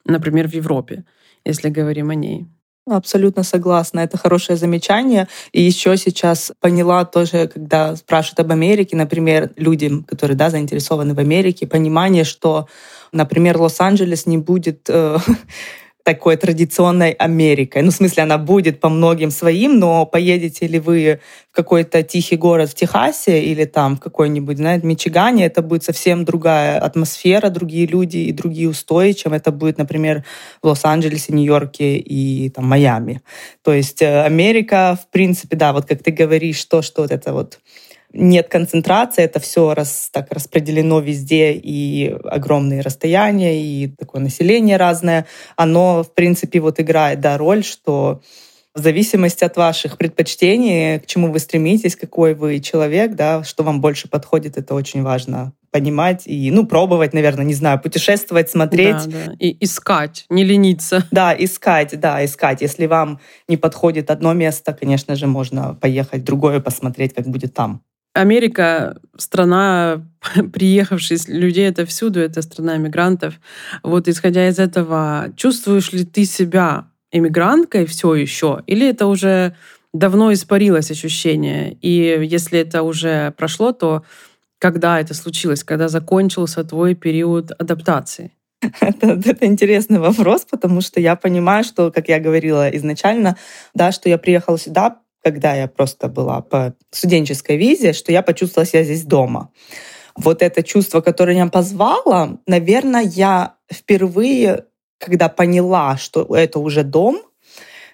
[0.06, 1.06] например, в Европе,
[1.44, 2.46] если говорим о ней.
[2.90, 4.00] Абсолютно согласна.
[4.00, 5.28] Это хорошее замечание.
[5.52, 11.20] И еще сейчас поняла тоже, когда спрашивают об Америке, например, людям, которые да, заинтересованы в
[11.20, 12.68] Америке, понимание, что,
[13.12, 15.18] например, Лос-Анджелес не будет э,
[16.08, 17.82] такой традиционной Америкой.
[17.82, 21.20] Ну, в смысле, она будет по многим своим, но поедете ли вы
[21.52, 26.24] в какой-то тихий город в Техасе или там в какой-нибудь, знаете, Мичигане, это будет совсем
[26.24, 30.24] другая атмосфера, другие люди и другие устои, чем это будет, например,
[30.62, 33.22] в Лос-Анджелесе, Нью-Йорке и там Майами.
[33.62, 37.34] То есть э, Америка, в принципе, да, вот как ты говоришь, то, что вот это
[37.34, 37.60] вот
[38.14, 45.26] нет концентрации, это все раз, так распределено везде, и огромные расстояния, и такое население разное,
[45.56, 48.22] оно, в принципе, вот играет да, роль, что
[48.78, 53.82] в зависимости от ваших предпочтений, к чему вы стремитесь, какой вы человек, да, что вам
[53.82, 59.08] больше подходит, это очень важно понимать и, ну, пробовать, наверное, не знаю, путешествовать, смотреть.
[59.08, 59.34] Да, да.
[59.40, 61.06] И искать, не лениться.
[61.12, 62.62] Да, искать, да, искать.
[62.62, 67.54] Если вам не подходит одно место, конечно же, можно поехать в другое, посмотреть, как будет
[67.54, 67.82] там.
[68.22, 70.06] Америка— страна
[70.54, 73.40] приехавших людей это всюду, это страна мигрантов.
[73.84, 79.56] Вот исходя из этого, чувствуешь ли ты себя иммигранткой все еще, или это уже
[79.94, 81.78] давно испарилось ощущение?
[81.82, 84.04] И если это уже прошло, то
[84.60, 88.32] когда это случилось, когда закончился твой период адаптации?
[88.82, 93.38] Это, это интересный вопрос, потому что я понимаю, что, как я говорила изначально,
[93.76, 94.98] да, что я приехала сюда
[95.28, 99.50] когда я просто была по студенческой визе, что я почувствовала себя здесь дома.
[100.16, 104.64] Вот это чувство, которое меня позвало, наверное, я впервые,
[105.00, 107.22] когда поняла, что это уже дом,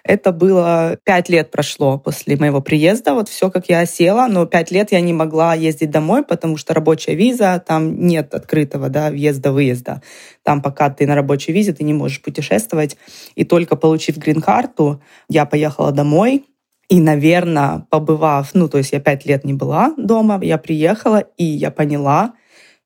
[0.04, 4.70] это было пять лет прошло после моего приезда, вот все, как я осела, но пять
[4.70, 10.02] лет я не могла ездить домой, потому что рабочая виза, там нет открытого да, въезда-выезда.
[10.44, 12.96] Там пока ты на рабочей визе, ты не можешь путешествовать.
[13.34, 16.44] И только получив грин-карту, я поехала домой,
[16.88, 21.44] и, наверное, побывав, ну, то есть я пять лет не была дома, я приехала, и
[21.44, 22.34] я поняла,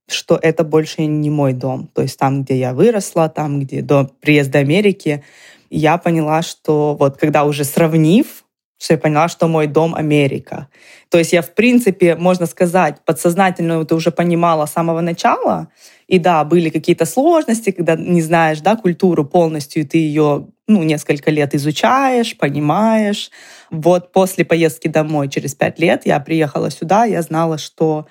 [0.09, 1.89] что это больше не мой дом.
[1.95, 5.25] То есть там, где я выросла, там, где до приезда Америки,
[5.71, 8.45] я поняла, что вот когда уже сравнив,
[8.81, 10.69] что я поняла, что мой дом Америка.
[11.11, 15.69] То есть я, в принципе, можно сказать, подсознательно это уже понимала с самого начала.
[16.07, 20.83] И да, были какие-то сложности, когда не знаешь да, культуру полностью, и ты ее ну,
[20.83, 23.31] несколько лет изучаешь, понимаешь.
[23.71, 28.07] Вот после поездки домой через пять лет я приехала сюда, я знала, что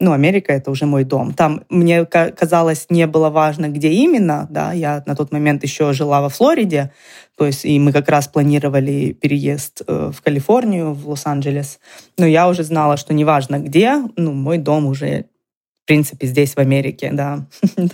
[0.00, 1.34] ну, Америка— это уже мой дом.
[1.34, 6.20] Там мне казалось, не было важно, где именно, да, я на тот момент еще жила
[6.20, 6.92] во Флориде,
[7.36, 11.80] то есть и мы как раз планировали переезд э, в Калифорнию, в Лос-Анджелес,
[12.16, 15.24] но я уже знала, что неважно где, ну, мой дом уже,
[15.82, 17.46] в принципе, здесь, в Америке, да.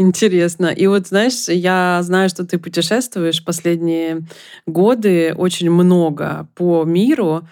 [0.00, 0.68] Интересно.
[0.68, 4.22] И вот, знаешь, я знаю, что ты путешествуешь последние
[4.64, 7.46] годы очень много по миру.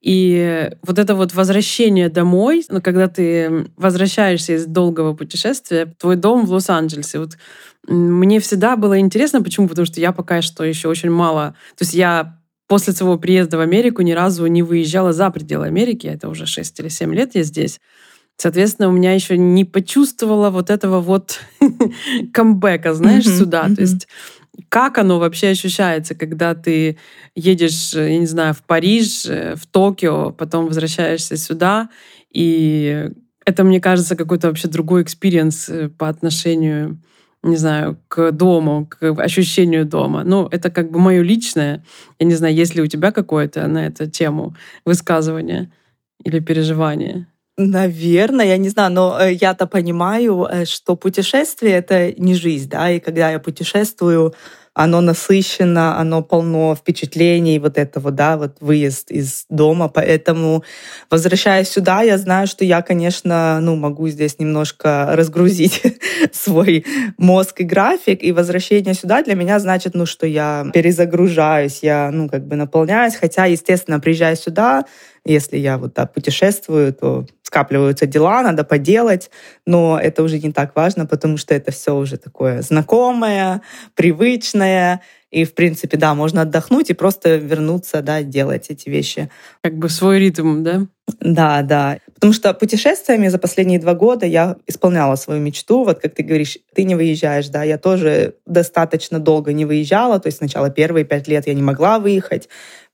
[0.00, 6.46] И вот это вот возвращение домой, ну, когда ты возвращаешься из долгого путешествия, твой дом
[6.46, 7.36] в Лос-Анджелесе, вот
[7.86, 9.68] мне всегда было интересно, почему?
[9.68, 11.54] Потому что я пока что еще очень мало...
[11.76, 16.06] То есть я после своего приезда в Америку ни разу не выезжала за пределы Америки,
[16.06, 17.78] это уже 6 или 7 лет я здесь.
[18.40, 21.40] Соответственно, у меня еще не почувствовала вот этого вот
[22.32, 23.66] камбэка, знаешь, mm-hmm, сюда.
[23.66, 23.74] Mm-hmm.
[23.74, 24.08] То есть
[24.70, 26.96] как оно вообще ощущается, когда ты
[27.34, 31.90] едешь, я не знаю, в Париж, в Токио, потом возвращаешься сюда,
[32.30, 33.10] и
[33.44, 36.98] это, мне кажется, какой-то вообще другой experience э, по отношению,
[37.42, 40.24] не знаю, к дому, к ощущению дома.
[40.24, 41.84] Ну, это как бы мое личное.
[42.18, 45.70] Я не знаю, есть ли у тебя какое-то на эту тему высказывание.
[46.24, 47.26] или переживание?
[47.62, 52.90] Наверное, я не знаю, но э, я-то понимаю, э, что путешествие— это не жизнь, да,
[52.90, 54.34] и когда я путешествую,
[54.72, 59.88] оно насыщено, оно полно впечатлений, вот этого, да, вот выезд из дома.
[59.88, 60.64] Поэтому,
[61.10, 65.82] возвращаясь сюда, я знаю, что я, конечно, ну, могу здесь немножко разгрузить
[66.32, 66.86] свой
[67.18, 72.30] мозг и график, и возвращение сюда для меня значит, ну, что я перезагружаюсь, я, ну,
[72.30, 74.86] как бы наполняюсь, хотя, естественно, приезжая сюда,
[75.26, 79.28] если я вот да, путешествую, то скапливаются дела, надо поделать,
[79.66, 83.62] но это уже не так важно, потому что это все уже такое знакомое,
[83.96, 85.00] привычное,
[85.32, 89.30] и, в принципе, да, можно отдохнуть и просто вернуться, да, делать эти вещи.
[89.62, 90.86] Как бы свой ритм, да?
[91.20, 91.98] Да, да.
[92.14, 95.84] Потому что путешествиями за последние два года я исполняла свою мечту.
[95.84, 100.18] Вот как ты говоришь, ты не выезжаешь, да, я тоже достаточно долго не выезжала.
[100.20, 102.48] То есть сначала первые пять лет я не могла выехать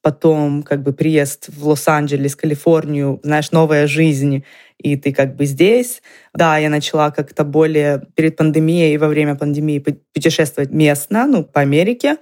[0.07, 4.45] потом как бы приезд в Лос-Анджелес, Калифорнию, знаешь, новая жизнь,
[4.79, 6.01] и ты как бы здесь.
[6.33, 9.85] Да, я начала как-то более перед пандемией и во время пандемии
[10.15, 12.19] путешествовать местно, ну, по Америке.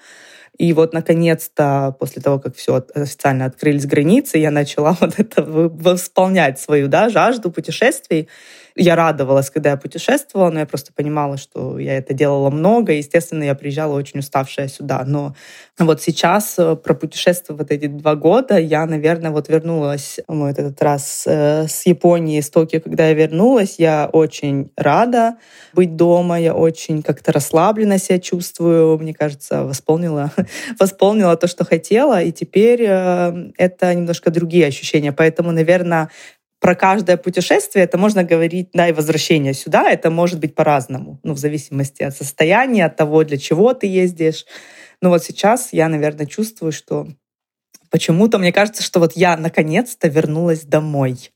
[0.57, 6.59] И вот, наконец-то, после того, как все официально открылись границы, я начала вот это восполнять
[6.59, 8.31] свою да, жажду путешествий.
[8.77, 12.93] Я радовалась, когда я путешествовала, но я просто понимала, что я это делала много.
[12.93, 15.05] Естественно, я приезжала очень уставшая сюда.
[15.07, 15.37] Но
[15.79, 20.83] вот сейчас, э, про путешествие вот эти два года, я, наверное, вот вернулась мой этот
[20.83, 25.37] раз э, с Японии, с Токио, когда я вернулась, я очень рада
[25.73, 30.33] быть дома, я очень как-то расслабленно себя чувствую, мне кажется, восполнила,
[30.81, 35.13] восполнила то, что хотела, и теперь э, это немножко другие ощущения.
[35.13, 36.11] Поэтому, наверное,
[36.65, 41.35] про каждое путешествие это можно говорить, да, и возвращение сюда, это может быть по-разному, ну,
[41.35, 44.47] в зависимости от состояния, от того, для чего ты ездишь.
[45.03, 47.07] Но вот сейчас я, наверное, чувствую, что
[47.91, 51.33] почему-то мне кажется, что вот я наконец-то вернулась домой.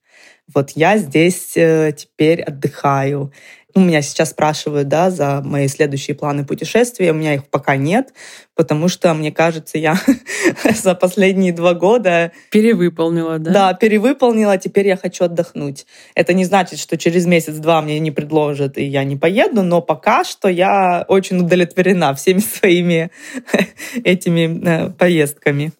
[0.55, 3.31] Вот я здесь э, теперь отдыхаю.
[3.79, 7.13] Ну, меня сейчас спрашивают, да, за мои следующие планы путешествия.
[7.13, 8.13] У меня их пока нет,
[8.57, 9.97] потому что, мне кажется, я
[10.83, 12.33] за последние два года...
[12.51, 13.53] Перевыполнила, да?
[13.53, 15.87] Да, перевыполнила, теперь я хочу отдохнуть.
[16.17, 20.25] Это не значит, что через месяц-два мне не предложат, и я не поеду, но пока
[20.25, 23.13] что я очень удовлетворена всеми своими
[24.03, 25.71] этими э, поездками.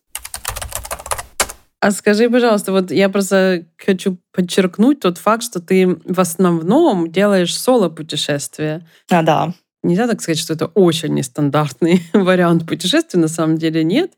[1.81, 7.57] А скажи, пожалуйста, вот я просто хочу подчеркнуть тот факт, что ты в основном делаешь
[7.57, 8.85] соло-путешествия.
[9.11, 9.55] А, да.
[9.85, 14.13] Нельзя так сказать, что это очень нестандартный вариант путешествия, на самом деле нет.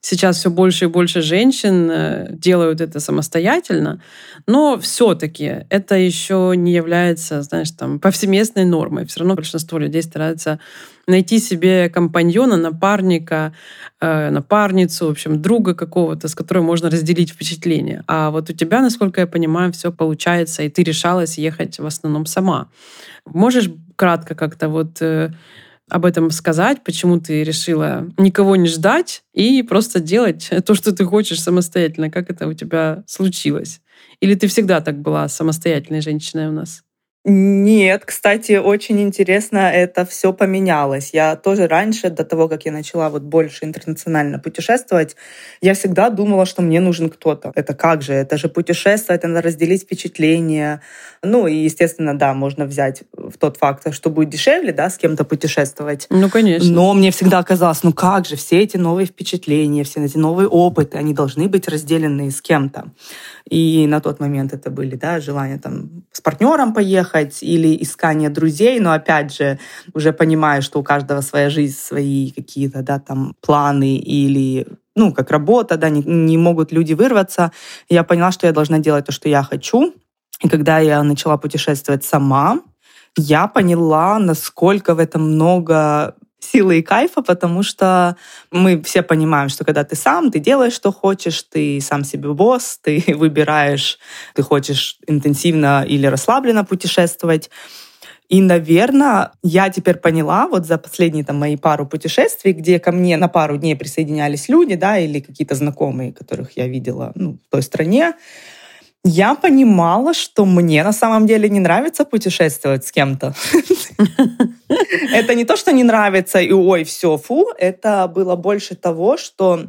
[0.00, 4.00] Сейчас все больше и больше женщин э, делают это самостоятельно,
[4.46, 9.04] но все-таки это еще не является, знаешь, там, повсеместной нормой.
[9.04, 10.58] Все равно большинство людей стараются
[11.06, 13.52] найти себе компаньона, напарника,
[14.00, 18.04] э, напарницу, в общем, друга какого-то, с которым можно разделить впечатление.
[18.06, 22.26] А вот у тебя, насколько я понимаю, все получается, и ты решалась ехать в основном
[22.26, 22.68] сама.
[23.26, 25.30] Можешь кратко как-то вот э,
[25.90, 31.04] об этом сказать, почему ты решила никого не ждать и просто делать то, что ты
[31.04, 32.10] хочешь самостоятельно.
[32.10, 33.80] Как это у тебя случилось?
[34.20, 36.82] Или ты всегда так была самостоятельной женщиной у нас?
[37.24, 41.10] Нет, кстати, очень интересно, это все поменялось.
[41.12, 45.14] Я тоже раньше, до того, как я начала вот больше интернационально путешествовать,
[45.60, 47.52] я всегда думала, что мне нужен кто-то.
[47.54, 48.12] Это как же?
[48.12, 50.80] Это же путешествовать, надо разделить впечатления.
[51.24, 55.24] Ну и, естественно, да, можно взять в тот факт, что будет дешевле, да, с кем-то
[55.24, 56.08] путешествовать.
[56.10, 56.68] Ну, конечно.
[56.72, 60.98] Но мне всегда казалось, ну как же, все эти новые впечатления, все эти новые опыты,
[60.98, 62.86] они должны быть разделены с кем-то.
[63.48, 68.80] И на тот момент это были, да, желания там с партнером поехать или искание друзей,
[68.80, 69.60] но опять же,
[69.94, 75.30] уже понимаю, что у каждого своя жизнь, свои какие-то, да, там планы или ну, как
[75.30, 77.52] работа, да, не, не могут люди вырваться.
[77.88, 79.94] Я поняла, что я должна делать то, что я хочу.
[80.42, 82.60] И когда я начала путешествовать сама,
[83.16, 88.16] я поняла, насколько в этом много силы и кайфа, потому что
[88.50, 92.78] мы все понимаем, что когда ты сам, ты делаешь, что хочешь, ты сам себе босс,
[92.82, 93.98] ты выбираешь,
[94.34, 97.50] ты хочешь интенсивно или расслабленно путешествовать.
[98.28, 103.18] И, наверное, я теперь поняла вот за последние там мои пару путешествий, где ко мне
[103.18, 107.62] на пару дней присоединялись люди, да, или какие-то знакомые, которых я видела ну, в той
[107.62, 108.14] стране,
[109.04, 113.34] я понимала, что мне на самом деле не нравится путешествовать с кем-то.
[115.12, 117.48] Это не то, что не нравится и ой, все, фу.
[117.58, 119.66] Это было больше того, что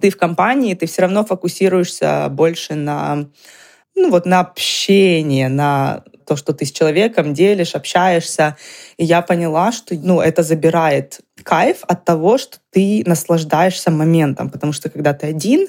[0.00, 3.28] ты в компании, ты все равно фокусируешься больше на,
[3.94, 8.56] ну вот, на общение, на то, что ты с человеком делишь, общаешься.
[8.96, 14.48] И я поняла, что ну, это забирает кайф от того, что ты наслаждаешься моментом.
[14.48, 15.68] Потому что когда ты один,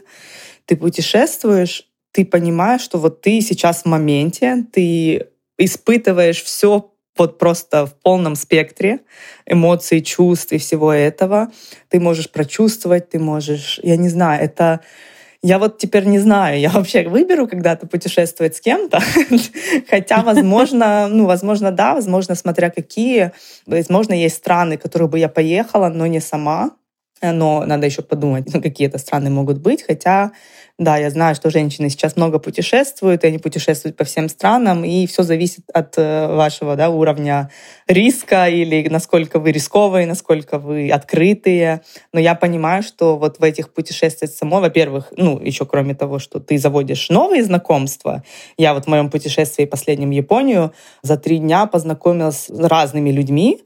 [0.66, 7.86] ты путешествуешь, ты понимаешь, что вот ты сейчас в моменте, ты испытываешь все вот просто
[7.86, 9.00] в полном спектре
[9.46, 11.52] эмоций, чувств и всего этого.
[11.90, 14.82] Ты можешь прочувствовать, ты можешь, я не знаю, это
[15.44, 19.00] я вот теперь не знаю, я вообще выберу когда-то путешествовать с кем-то,
[19.90, 23.32] хотя, возможно, ну, возможно, да, возможно, смотря какие,
[23.66, 26.72] возможно, есть страны, в которые бы я поехала, но не сама,
[27.22, 30.32] но надо еще подумать, какие это страны могут быть, хотя
[30.82, 35.06] да, я знаю, что женщины сейчас много путешествуют, и они путешествуют по всем странам, и
[35.06, 37.52] все зависит от э, вашего да, уровня
[37.88, 41.82] риска или насколько вы рисковые, насколько вы открытые.
[42.14, 46.40] Но я понимаю, что вот в этих путешествиях самой, во-первых, ну, еще кроме того, что
[46.40, 48.24] ты заводишь новые знакомства,
[48.58, 50.74] я вот в моем путешествии последнем в Японию
[51.04, 53.62] за три дня познакомилась с разными людьми,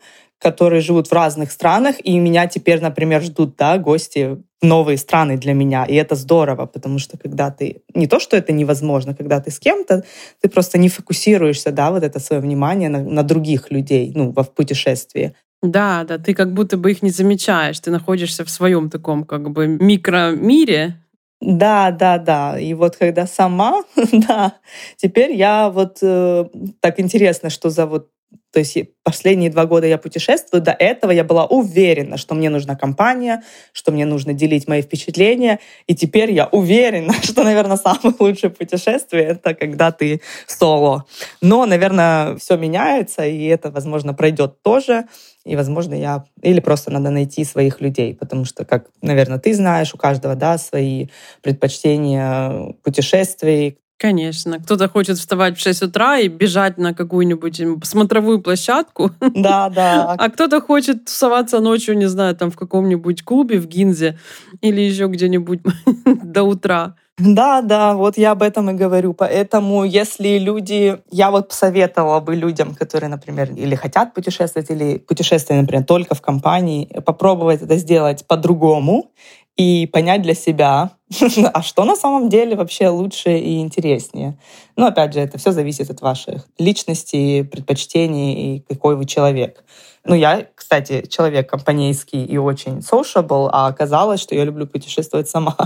[0.46, 5.38] которые живут в разных странах, и меня теперь, например, ждут да, гости в новые страны
[5.38, 5.86] для меня.
[5.86, 7.82] И это здорово, потому что когда ты...
[7.96, 10.04] Не то, что это невозможно, когда ты с кем-то,
[10.42, 14.52] ты просто не фокусируешься, да, вот это свое внимание на, на других людей, ну, в
[14.54, 15.34] путешествии.
[15.64, 19.50] Да, да, ты как будто бы их не замечаешь, ты находишься в своем таком как
[19.50, 20.94] бы микромире,
[21.42, 22.60] да, да, да.
[22.60, 23.84] И вот когда сама,
[24.28, 24.54] да,
[24.98, 26.46] теперь я вот э,
[26.80, 28.10] так интересно, что за вот
[28.56, 30.62] то есть последние два года я путешествую.
[30.62, 33.44] До этого я была уверена, что мне нужна компания,
[33.74, 35.60] что мне нужно делить мои впечатления.
[35.88, 41.04] И теперь я уверена, что, наверное, самое лучшее путешествие— это когда ты соло.
[41.42, 45.04] Но, наверное, все меняется, и это, возможно, пройдет тоже.
[45.44, 46.24] И, возможно, я...
[46.42, 50.58] Или просто надо найти своих людей, потому что, как, наверное, ты знаешь, у каждого, да,
[50.58, 51.08] свои
[51.42, 54.60] предпочтения путешествий, Конечно.
[54.60, 59.12] Кто-то хочет вставать в 6 утра и бежать на какую-нибудь смотровую площадку.
[59.20, 60.16] Да, да.
[60.18, 64.18] А кто-то хочет тусоваться ночью, не знаю, там в каком-нибудь клубе в Гинзе
[64.62, 65.62] или еще где-нибудь
[66.06, 66.96] до утра.
[67.18, 69.14] Да, да, вот я об этом и говорю.
[69.14, 75.62] Поэтому, если люди, я вот посоветовала бы людям, которые, например, или хотят путешествовать, или путешествовать,
[75.62, 79.12] например, только в компании, попробовать это сделать по-другому
[79.58, 80.92] и понять для себя,
[81.54, 84.38] а что на самом деле вообще лучше и интереснее.
[84.76, 89.64] Но опять же, это все зависит от ваших личностей, предпочтений и какой вы человек.
[90.04, 95.58] Ну, я, кстати, человек компанейский и очень sociable, а оказалось, что я люблю путешествовать сама.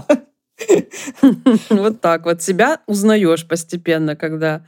[1.69, 4.65] Вот так вот себя узнаешь постепенно, когда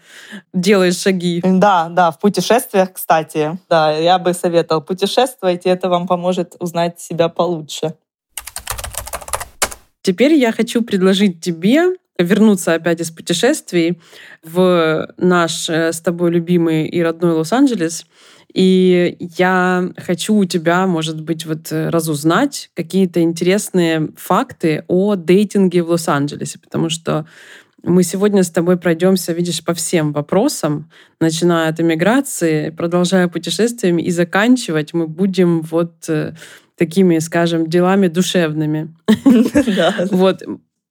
[0.54, 1.42] делаешь шаги.
[1.44, 3.60] Да, да, в путешествиях, кстати.
[3.70, 7.96] Да, я бы советовал путешествовать, и это вам поможет узнать себя получше.
[10.02, 14.00] Теперь я хочу предложить тебе вернуться опять из путешествий
[14.44, 18.06] в наш э, с тобой любимый и родной Лос-Анджелес.
[18.54, 25.84] И я хочу у тебя, может быть, вот э, разузнать какие-то интересные факты о дейтинге
[25.84, 27.26] в Лос-Анджелесе, потому что
[27.84, 34.12] мы сегодня с тобой пройдемся, видишь, по всем вопросам, начиная от иммиграции, продолжая путешествиями и
[34.12, 36.36] заканчивать мы будем вот э,
[36.82, 38.96] такими, скажем, делами душевными.
[40.12, 40.42] Вот.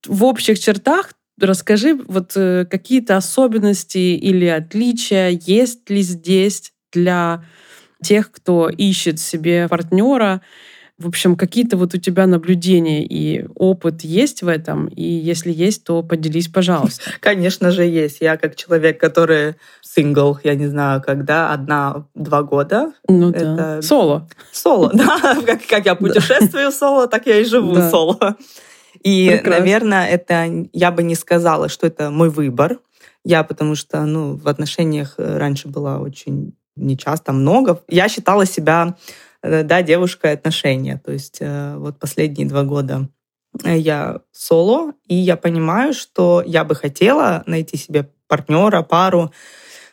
[0.06, 7.44] В общих чертах расскажи вот э, какие-то особенности или отличия есть ли здесь для
[8.04, 10.42] тех, кто ищет себе партнера.
[11.00, 14.86] В общем, какие-то вот у тебя наблюдения и опыт есть в этом?
[14.88, 17.10] И если есть, то поделись, пожалуйста.
[17.20, 18.18] Конечно же, есть.
[18.20, 22.92] Я как человек, который сингл, я не знаю, когда, одна-два года.
[23.08, 23.54] Ну это...
[23.56, 23.82] да.
[23.82, 24.28] Соло.
[24.52, 25.38] Соло, да.
[25.46, 27.90] Как, как я путешествую соло, так я и живу да.
[27.90, 28.36] соло.
[29.02, 29.58] И, Прекрасно.
[29.58, 32.78] наверное, это я бы не сказала, что это мой выбор.
[33.24, 37.80] Я потому что, ну, в отношениях раньше была очень нечасто, много.
[37.88, 38.96] Я считала себя,
[39.42, 41.00] э, да, девушкой отношения.
[41.04, 43.08] То есть э, вот последние два года
[43.64, 49.32] я соло, и я понимаю, что я бы хотела найти себе партнера, пару,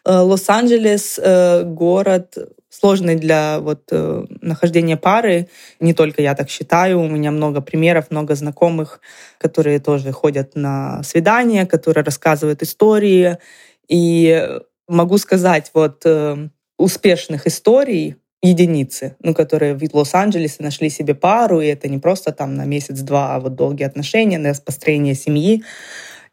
[0.08, 2.38] Э, Лос-Анджелес э, город
[2.70, 5.50] сложный для вот э, нахождения пары.
[5.82, 9.02] Не только я так считаю, у меня много примеров, много знакомых,
[9.38, 13.38] которые тоже ходят на свидания, которые рассказывают истории.
[13.90, 14.50] И
[14.88, 16.06] могу сказать, вот
[16.78, 22.56] успешных историй единицы, ну, которые в Лос-Анджелесе нашли себе пару, и это не просто там
[22.56, 25.64] на месяц-два, а вот долгие отношения, на построение семьи.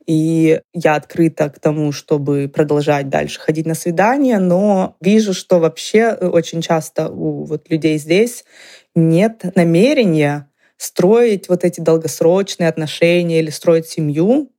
[0.07, 6.15] И я открыта к тому, чтобы продолжать дальше ходить на свидания, но вижу, что вообще
[6.21, 8.45] э, очень часто у вот людей здесь
[8.95, 14.53] нет намерения строить вот эти долгосрочные отношения или строить семью.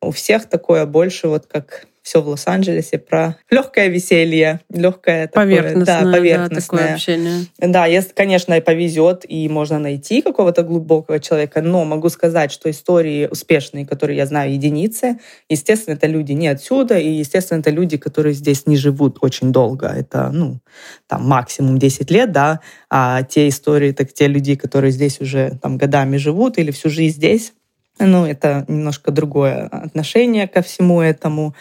[0.00, 6.12] У всех такое больше вот как все в Лос-Анджелесе, про легкое веселье, легкое поверхностное, такое,
[6.12, 6.78] да, поверхностное.
[6.78, 7.46] Да, такое общение.
[7.58, 13.26] Да, если, конечно, повезет, и можно найти какого-то глубокого человека, но могу сказать, что истории
[13.26, 18.34] успешные, которые я знаю, единицы, естественно, это люди не отсюда, и, естественно, это люди, которые
[18.34, 19.86] здесь не живут очень долго.
[19.86, 20.60] Это, ну,
[21.08, 25.78] там, максимум 10 лет, да, а те истории, так те люди, которые здесь уже там
[25.78, 27.54] годами живут или всю жизнь здесь,
[27.98, 31.54] ну, это немножко другое отношение ко всему этому.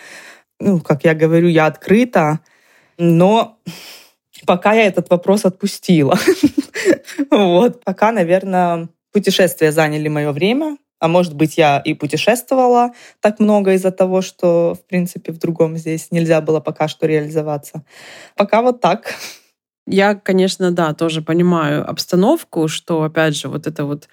[0.65, 2.39] Ну, как я говорю, я открыта,
[2.97, 3.57] но
[4.45, 6.17] пока я этот вопрос отпустила.
[7.29, 13.73] Вот, пока, наверное, путешествия заняли мое время, а может быть, я и путешествовала так много
[13.73, 17.83] из-за того, что, в принципе, в другом здесь нельзя было пока что реализоваться.
[18.35, 19.13] Пока вот так.
[19.85, 24.07] Я, конечно, да, тоже понимаю обстановку, что, опять же, вот это вот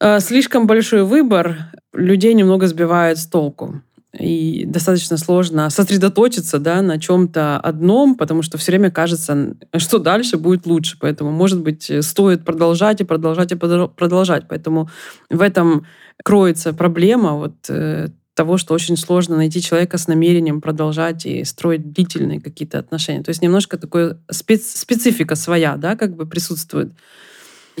[0.00, 3.82] Э, слишком большой выбор людей немного сбивает с толку.
[4.18, 10.36] И достаточно сложно сосредоточиться да, на чем-то одном, потому что все время кажется, что дальше
[10.36, 10.96] будет лучше.
[11.00, 14.48] Поэтому, может быть, стоит продолжать и продолжать и продолжать.
[14.48, 14.90] Поэтому
[15.30, 15.86] в этом
[16.24, 21.92] кроется проблема вот э, того, что очень сложно найти человека с намерением продолжать и строить
[21.92, 23.22] длительные какие-то отношения.
[23.22, 26.92] То есть немножко такая специ специфика своя, да, как бы присутствует.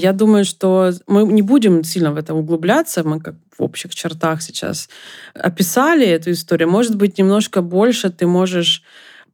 [0.00, 4.42] Я думаю, что мы не будем сильно в это углубляться, мы как в общих чертах
[4.42, 4.88] сейчас
[5.34, 6.70] описали эту историю.
[6.70, 8.82] Может быть, немножко больше ты можешь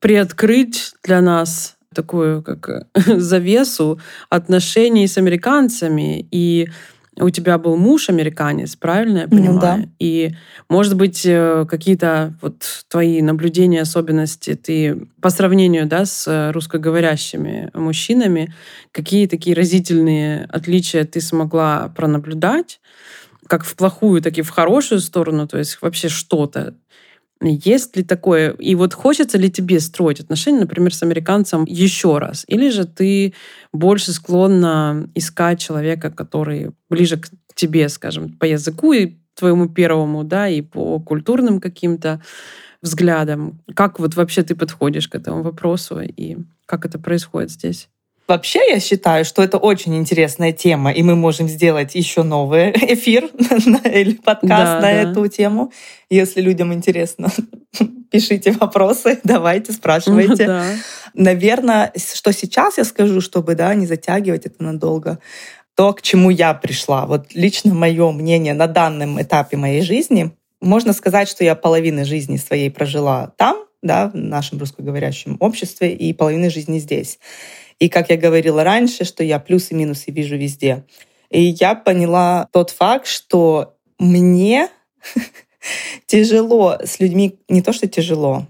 [0.01, 6.69] приоткрыть для нас такую как завесу отношений с американцами и
[7.19, 9.55] у тебя был муж американец, правильно я понимаю?
[9.55, 9.79] Ну, да.
[9.99, 10.35] И,
[10.69, 18.55] может быть, э, какие-то вот твои наблюдения, особенности, ты по сравнению да, с русскоговорящими мужчинами,
[18.93, 22.81] какие такие разительные отличия ты смогла пронаблюдать,
[23.47, 26.75] как в плохую, так и в хорошую сторону, то есть вообще что-то
[27.41, 28.53] есть ли такое?
[28.53, 32.45] И вот хочется ли тебе строить отношения, например, с американцем еще раз?
[32.49, 33.35] Или же ты
[33.73, 40.49] больше склонна искать человека, который ближе к тебе, скажем, по языку и твоему первому, да,
[40.49, 42.23] и по культурным каким-то
[42.81, 43.61] взглядам?
[43.75, 47.89] Как вот вообще ты подходишь к этому вопросу и как это происходит здесь?
[48.29, 53.25] Вообще, я считаю, что это очень интересная тема, и мы можем сделать еще новый эфир
[53.85, 54.91] или подкаст да, на да.
[54.91, 55.73] эту тему.
[56.11, 57.31] Если людям интересно,
[58.11, 60.47] пишите вопросы, давайте, спрашивайте.
[60.47, 60.65] Да.
[61.15, 65.21] Наверное, что сейчас я скажу, чтобы да, не затягивать это надолго,
[65.77, 67.07] то, к чему я пришла.
[67.07, 72.39] Вот лично мое мнение на данном этапе моей жизни, можно сказать, что я половину жизни
[72.39, 77.19] своей прожила там, да, в нашем русскоговорящем обществе, и половину жизни здесь.
[77.79, 80.85] И, как я говорила раньше, что я плюсы и минусы вижу везде.
[81.31, 84.69] И я поняла тот факт, что мне
[86.07, 88.47] тяжело с людьми, не то что тяжело,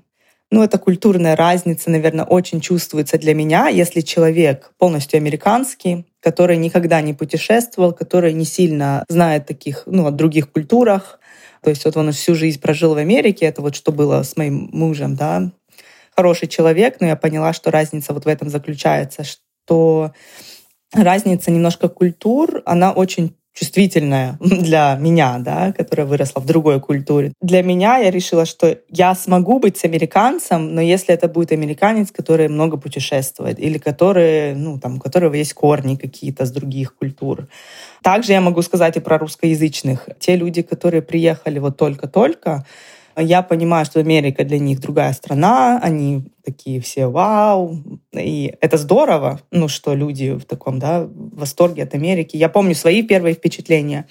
[0.50, 7.00] ну, это культурная разница, наверное, очень чувствуется для меня, если человек полностью американский, который никогда
[7.00, 11.18] не путешествовал, который не сильно знает таких, ну, о других культурах.
[11.62, 14.70] То есть вот он всю жизнь прожил в Америке, это вот что было с моим
[14.72, 15.50] мужем, да,
[16.16, 20.12] хороший человек, но я поняла, что разница вот в этом заключается, что
[20.92, 27.32] разница немножко культур, она очень чувствительная для меня, да, которая выросла в другой культуре.
[27.40, 32.10] Для меня я решила, что я смогу быть с американцем, но если это будет американец,
[32.12, 37.48] который много путешествует или который, ну, там, у которого есть корни какие-то с других культур.
[38.02, 40.08] Также я могу сказать и про русскоязычных.
[40.20, 42.66] Те люди, которые приехали вот только-только,
[43.22, 47.78] я понимаю, что Америка для них другая страна, они такие все вау,
[48.12, 52.36] и это здорово, ну, что люди в таком, да, восторге от Америки.
[52.36, 54.06] Я помню свои первые впечатления,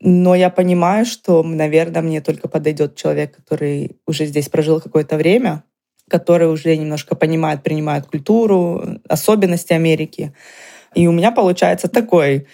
[0.00, 5.64] но я понимаю, что, наверное, мне только подойдет человек, который уже здесь прожил какое-то время,
[6.08, 10.32] который уже немножко понимает, принимает культуру, особенности Америки.
[10.94, 12.46] И у меня получается такой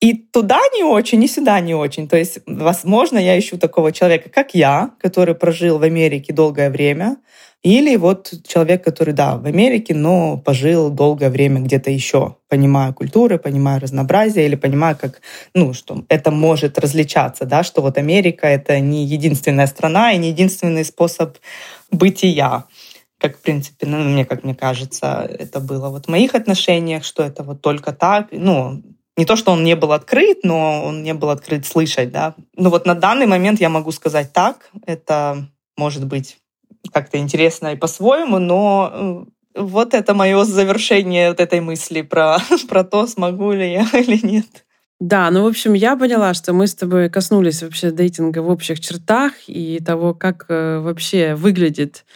[0.00, 2.08] и туда не очень, и сюда не очень.
[2.08, 7.18] То есть, возможно, я ищу такого человека, как я, который прожил в Америке долгое время,
[7.62, 13.38] или вот человек, который, да, в Америке, но пожил долгое время где-то еще, понимая культуры,
[13.38, 15.20] понимая разнообразие, или понимая, как,
[15.54, 20.28] ну, что это может различаться, да, что вот Америка— это не единственная страна и не
[20.28, 21.36] единственный способ
[21.90, 22.64] бытия
[23.18, 27.22] как, в принципе, ну, мне, как мне кажется, это было вот в моих отношениях, что
[27.22, 28.28] это вот только так.
[28.32, 28.82] Ну,
[29.20, 32.34] не то, что он не был открыт, но он не был открыт слышать, да.
[32.56, 36.38] Ну вот на данный момент я могу сказать так, это может быть
[36.90, 42.38] как-то интересно и по-своему, но э, вот это мое завершение вот этой мысли про,
[42.68, 44.46] про то, смогу ли я или нет.
[45.00, 48.80] Да, ну, в общем, я поняла, что мы с тобой коснулись вообще дейтинга в общих
[48.80, 52.06] чертах и того, как э, вообще выглядит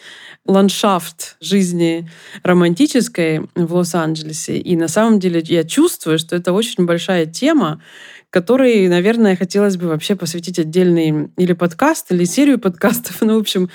[0.45, 2.09] ландшафт жизни
[2.43, 4.57] романтической в Лос-Анджелесе.
[4.57, 7.81] И на самом деле я чувствую, что это очень большая тема,
[8.29, 13.69] которой, наверное, хотелось бы вообще посвятить отдельный или подкаст, или серию подкастов, ну, в общем,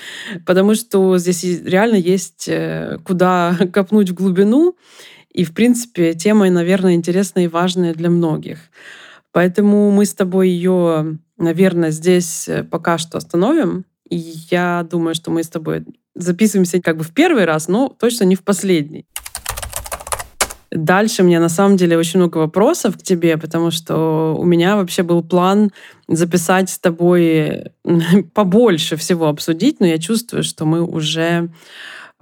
[0.47, 4.77] потому что здесь реально есть э, куда копнуть в глубину,
[5.33, 8.59] и, в принципе, тема, наверное, интересная и важная для многих.
[9.33, 13.85] Поэтому мы с тобой ее, наверное, здесь э, пока что остановим.
[14.09, 14.17] И
[14.51, 15.85] я думаю, что мы с тобой
[16.15, 19.07] записываемся как бы в первый раз, но точно не в последний.
[20.71, 25.03] Дальше мне на самом деле очень много вопросов к тебе, потому что у меня вообще
[25.03, 25.73] был план
[26.07, 27.73] записать с тобой
[28.35, 31.51] побольше всего обсудить, но я чувствую, что мы уже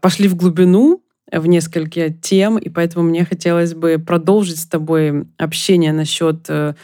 [0.01, 5.93] пошли в глубину, в несколько тем, и поэтому мне хотелось бы продолжить с тобой общение
[5.93, 6.75] насчет э,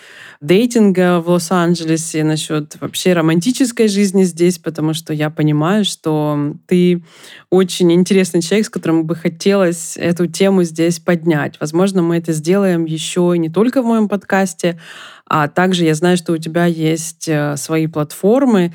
[0.41, 7.03] дейтинга в Лос-Анджелесе, насчет вообще романтической жизни здесь, потому что я понимаю, что ты
[7.49, 11.59] очень интересный человек, с которым бы хотелось эту тему здесь поднять.
[11.61, 14.79] Возможно, мы это сделаем еще не только в моем подкасте,
[15.27, 18.75] а также я знаю, что у тебя есть э, свои платформы,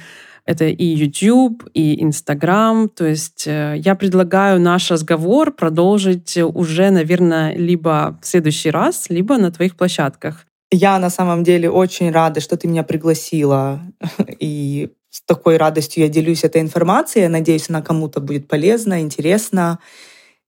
[0.49, 2.89] это и YouTube, и Instagram.
[2.89, 9.37] То есть э, я предлагаю наш разговор продолжить уже, наверное, либо в следующий раз, либо
[9.37, 10.47] на твоих площадках.
[10.71, 13.79] Я на самом деле очень рада, что ты меня пригласила.
[14.39, 17.25] И с такой радостью я делюсь этой информацией.
[17.25, 19.77] Я надеюсь, она кому-то будет полезна, интересна.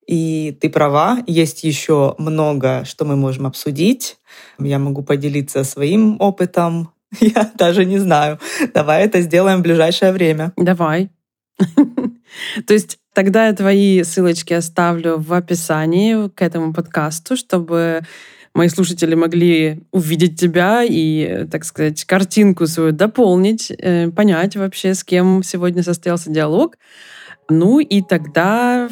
[0.07, 4.17] И ты права, есть еще много, что мы можем обсудить.
[4.57, 6.89] Я могу поделиться своим опытом,
[7.19, 8.39] Я даже не знаю.
[8.73, 10.53] Давай это сделаем в ближайшее время.
[10.55, 11.09] Давай.
[12.67, 18.01] То есть тогда я твои ссылочки оставлю в описании к этому подкасту, чтобы
[18.53, 25.03] мои слушатели могли увидеть тебя и, так сказать, картинку свою дополнить, э, понять вообще, с
[25.03, 26.77] кем сегодня состоялся диалог.
[27.49, 28.89] Ну и тогда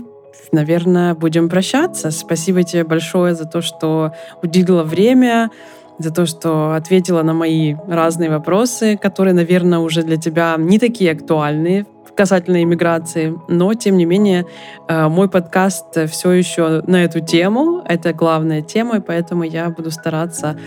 [0.51, 2.11] наверное, будем прощаться.
[2.11, 5.51] Спасибо тебе большое за то, что уделила время,
[5.99, 11.11] за то, что ответила на мои разные вопросы, которые, наверное, уже для тебя не такие
[11.11, 11.85] актуальные
[12.19, 14.45] касательно иммиграции, но, тем не менее,
[14.89, 19.89] э, мой подкаст все еще на эту тему, это главная тема, и поэтому я буду
[19.89, 20.57] стараться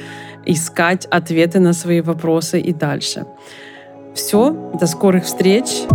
[0.47, 3.27] искать ответы на свои вопросы и дальше.
[4.15, 5.87] Все, до скорых встреч!